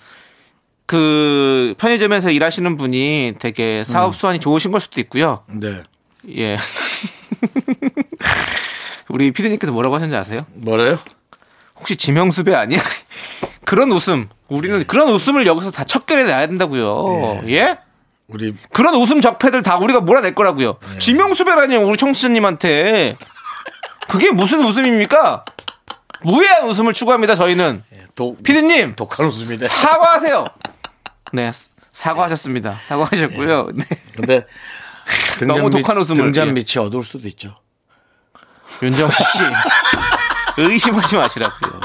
그 0.87 1.75
편의점에서 1.79 2.31
일하시는 2.31 2.77
분이 2.77 3.35
되게 3.39 3.85
사업 3.85 4.15
수완이 4.17 4.39
좋으신 4.39 4.71
걸 4.71 4.81
수도 4.81 5.01
있고요. 5.01 5.43
네 5.49 5.83
예. 6.37 6.57
우리 9.11 9.31
피디님께서 9.33 9.73
뭐라고 9.73 9.97
하셨는지 9.97 10.17
아세요? 10.17 10.41
뭐래요? 10.55 10.97
혹시 11.79 11.97
지명수배 11.97 12.55
아니야? 12.55 12.81
그런 13.65 13.91
웃음. 13.93 14.29
우리는 14.49 14.87
그런 14.87 15.09
웃음을 15.09 15.47
여기서 15.47 15.71
다 15.71 15.85
척결해 15.85 16.25
놔야 16.25 16.47
된다고요. 16.47 17.43
예? 17.49 17.79
우리 18.29 18.55
그런 18.73 18.95
웃음 18.95 19.21
적폐들 19.21 19.63
다 19.63 19.77
우리가 19.77 20.01
몰아낼 20.01 20.35
거라고요. 20.35 20.75
네. 20.93 20.99
지명수배라니요, 20.99 21.87
우리 21.87 21.97
청취자님한테. 21.97 23.17
그게 24.09 24.31
무슨 24.31 24.63
웃음입니까? 24.65 25.45
무해한 26.23 26.67
웃음을 26.69 26.93
추구합니다, 26.93 27.35
저희는. 27.35 27.83
독 28.15 28.43
피디님! 28.43 28.95
독한 28.95 29.27
웃음이네 29.27 29.67
사과하세요! 29.69 30.45
네, 31.35 31.53
사과하셨습니다. 31.93 32.81
사과하셨고요. 32.87 33.69
네. 33.75 33.85
근데 34.17 34.45
등잔 35.39 35.49
너무 35.59 35.69
밑- 35.69 35.83
독한 35.83 35.99
웃음을, 35.99 36.25
등잔 36.25 36.49
예. 36.49 36.53
밑이 36.53 36.79
어두울 36.79 37.05
수도 37.05 37.29
있죠 37.29 37.55
윤정수 38.83 39.17
씨. 39.23 39.39
의심하지 40.59 41.17
마시라고요. 41.17 41.81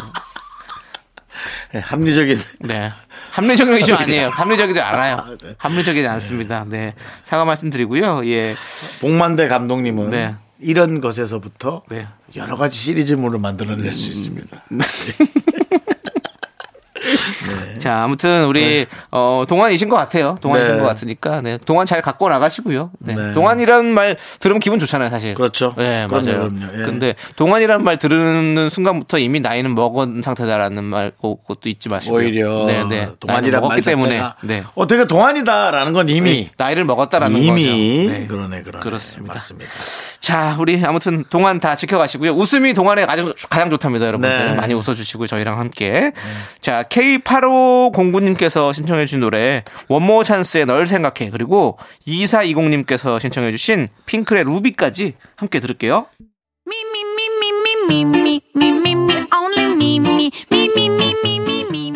네, 1.74 1.80
합리적인 1.80 2.38
네. 2.62 2.92
합리적인 3.32 3.74
의심 3.74 3.96
아니에요. 3.96 4.30
합리적이지 4.30 4.80
않아요. 4.82 5.18
합리적이지 5.58 6.08
않습니다. 6.08 6.66
네. 6.68 6.94
사과 7.24 7.46
말씀드리고요. 7.46 8.26
예. 8.26 8.56
복만대 9.00 9.48
감독님은 9.48 10.10
네. 10.10 10.36
이런 10.60 11.00
것에서부터 11.00 11.84
네. 11.90 12.08
여러 12.36 12.58
가지 12.58 12.78
시리즈물을 12.78 13.40
만들어낼 13.40 13.92
수 13.94 14.10
있습니다. 14.10 14.64
자, 17.82 18.04
아무튼 18.04 18.46
우리 18.46 18.86
어, 19.10 19.44
동안이신 19.48 19.90
것 19.90 19.96
같아요. 19.96 20.38
동안이신 20.42 20.76
네. 20.76 20.82
것 20.82 20.88
같으니까 20.88 21.42
네. 21.42 21.58
동안 21.66 21.86
잘 21.86 22.02
갖고 22.02 22.30
나가시고요. 22.30 22.92
네. 23.00 23.16
네. 23.16 23.34
동안이라는 23.34 23.86
말 23.94 24.18
들으면 24.40 24.60
기분 24.60 24.80
좋잖아요, 24.80 25.10
사실. 25.10 25.34
그렇죠. 25.34 25.74
네, 25.78 26.06
맞아요. 26.08 26.50
그럼요. 26.50 26.66
예. 26.74 26.84
근데 26.84 27.16
동안이라는 27.36 27.84
말 27.84 27.98
들으는 27.98 28.70
순간부터 28.70 29.18
이미 29.18 29.40
나이는 29.40 29.74
먹은 29.74 30.22
상태다라는 30.24 30.84
말 30.84 31.12
그것도 31.22 31.70
잊지 31.70 31.90
마시고 31.90 32.16
오히려 32.16 32.66
네, 32.66 32.84
네. 32.88 33.10
동안이란 33.20 33.68
말 33.68 33.82
때문에 33.82 34.22
네. 34.42 34.64
어 34.76 34.86
되게 34.88 35.06
동안이다라는 35.06 35.94
건 35.94 36.10
이미 36.10 36.50
나이를 36.58 36.86
먹었다라는 36.86 37.36
이미 37.36 38.06
거죠. 38.06 38.20
네. 38.20 38.28
그러네 38.28 38.62
그러네 38.62 38.84
그렇습니다. 38.84 39.34
맞습니다. 39.34 39.72
자, 40.20 40.56
우리 40.60 40.80
아무튼 40.86 41.26
동안 41.30 41.60
다 41.60 41.76
지켜가시고요. 41.76 42.34
웃음이 42.34 42.74
동안에 42.76 43.08
가장, 43.08 43.34
가장 43.50 43.70
좋답니다, 43.72 44.06
여러분들. 44.06 44.30
네. 44.30 44.56
많이 44.56 44.74
웃어주시고 44.76 45.26
저희랑 45.26 45.58
함께. 45.60 46.12
자, 46.60 46.84
공구님께서 47.94 48.74
신청해 48.74 49.06
주신 49.06 49.20
노래 49.20 49.64
원모 49.90 50.24
찬스의 50.24 50.66
널 50.66 50.86
생각해 50.86 51.30
그리고 51.32 51.78
2420님께서 52.08 53.20
신청해 53.20 53.52
주신 53.52 53.88
핑클의 54.06 54.44
루비까지 54.44 55.14
함께 55.36 55.60
들을게요. 55.60 56.08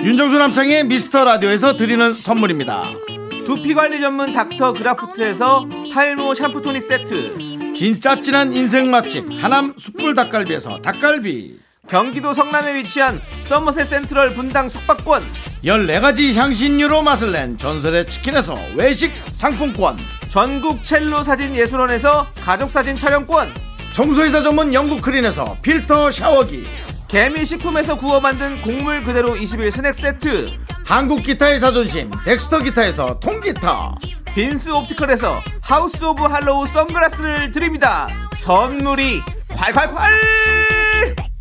윤정수 0.03 0.37
남창의 0.37 0.83
미스터 0.85 1.23
라디오에서 1.23 1.77
드리는 1.77 2.15
선물입니다. 2.15 2.83
두피 3.45 3.73
관리 3.73 3.99
전문 4.01 4.33
닥터 4.33 4.73
그라프트에서 4.73 5.65
탈모 5.93 6.35
샴푸 6.35 6.61
토닉 6.61 6.83
세트. 6.83 7.73
진짜 7.75 8.19
진한 8.21 8.53
인생 8.53 8.89
맛집 8.89 9.25
하남 9.41 9.73
숯불 9.77 10.15
닭갈비에서 10.15 10.81
닭갈비. 10.81 11.59
경기도 11.87 12.33
성남에 12.33 12.75
위치한 12.75 13.19
서머셋 13.45 13.87
센트럴 13.87 14.33
분당 14.33 14.69
숙박권. 14.69 15.21
14가지 15.65 16.35
향신료로 16.35 17.01
맛을 17.01 17.31
낸 17.31 17.57
전설의 17.57 18.05
치킨에서 18.05 18.55
외식 18.75 19.11
상품권. 19.33 19.97
전국 20.29 20.83
첼로 20.83 21.23
사진 21.23 21.55
예술원에서 21.55 22.27
가족 22.43 22.69
사진 22.69 22.95
촬영권. 22.95 23.51
청소이사 23.93 24.43
전문 24.43 24.73
영국 24.75 25.01
크린에서 25.01 25.57
필터 25.63 26.11
샤워기. 26.11 26.65
개미 27.07 27.45
식품에서 27.45 27.97
구워 27.97 28.19
만든 28.19 28.61
곡물 28.61 29.03
그대로 29.03 29.35
21 29.35 29.71
스낵 29.71 29.95
세트. 29.95 30.51
한국 30.85 31.23
기타의 31.23 31.59
자존심 31.59 32.11
덱스터 32.23 32.59
기타에서 32.59 33.19
통기타. 33.19 33.95
빈스 34.35 34.69
옵티컬에서 34.69 35.41
하우스 35.61 36.03
오브 36.03 36.21
할로우 36.21 36.67
선글라스를 36.67 37.51
드립니다. 37.51 38.07
선물이 38.35 39.21
콸콸콸 39.49 41.34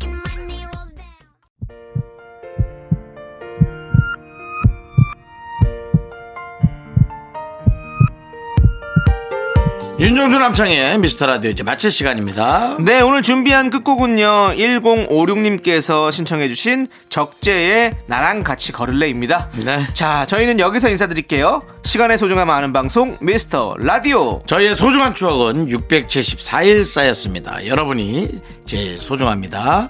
윤정수 9.97 10.37
남창희의 10.39 10.97
미스터 10.99 11.25
라디오 11.25 11.49
이제 11.51 11.63
마칠 11.63 11.89
시간입니다. 11.89 12.75
네 12.81 12.99
오늘 12.99 13.21
준비한 13.21 13.69
끝곡은요 13.69 14.55
1056님께서 14.57 16.11
신청해주신 16.11 16.87
적재의 17.07 17.95
나랑 18.07 18.43
같이 18.43 18.73
걸을래입니다. 18.73 19.49
네. 19.63 19.87
자 19.93 20.25
저희는 20.25 20.59
여기서 20.59 20.89
인사드릴게요. 20.89 21.61
시간의 21.85 22.17
소중함 22.17 22.49
아는 22.49 22.73
방송 22.73 23.17
미스터 23.21 23.75
라디오. 23.77 24.41
저희의 24.47 24.75
소중한 24.75 25.13
추억은 25.13 25.67
674일 25.67 26.83
쌓였습니다. 26.83 27.65
여러분이 27.65 28.41
제일 28.65 28.99
소중합니다 28.99 29.89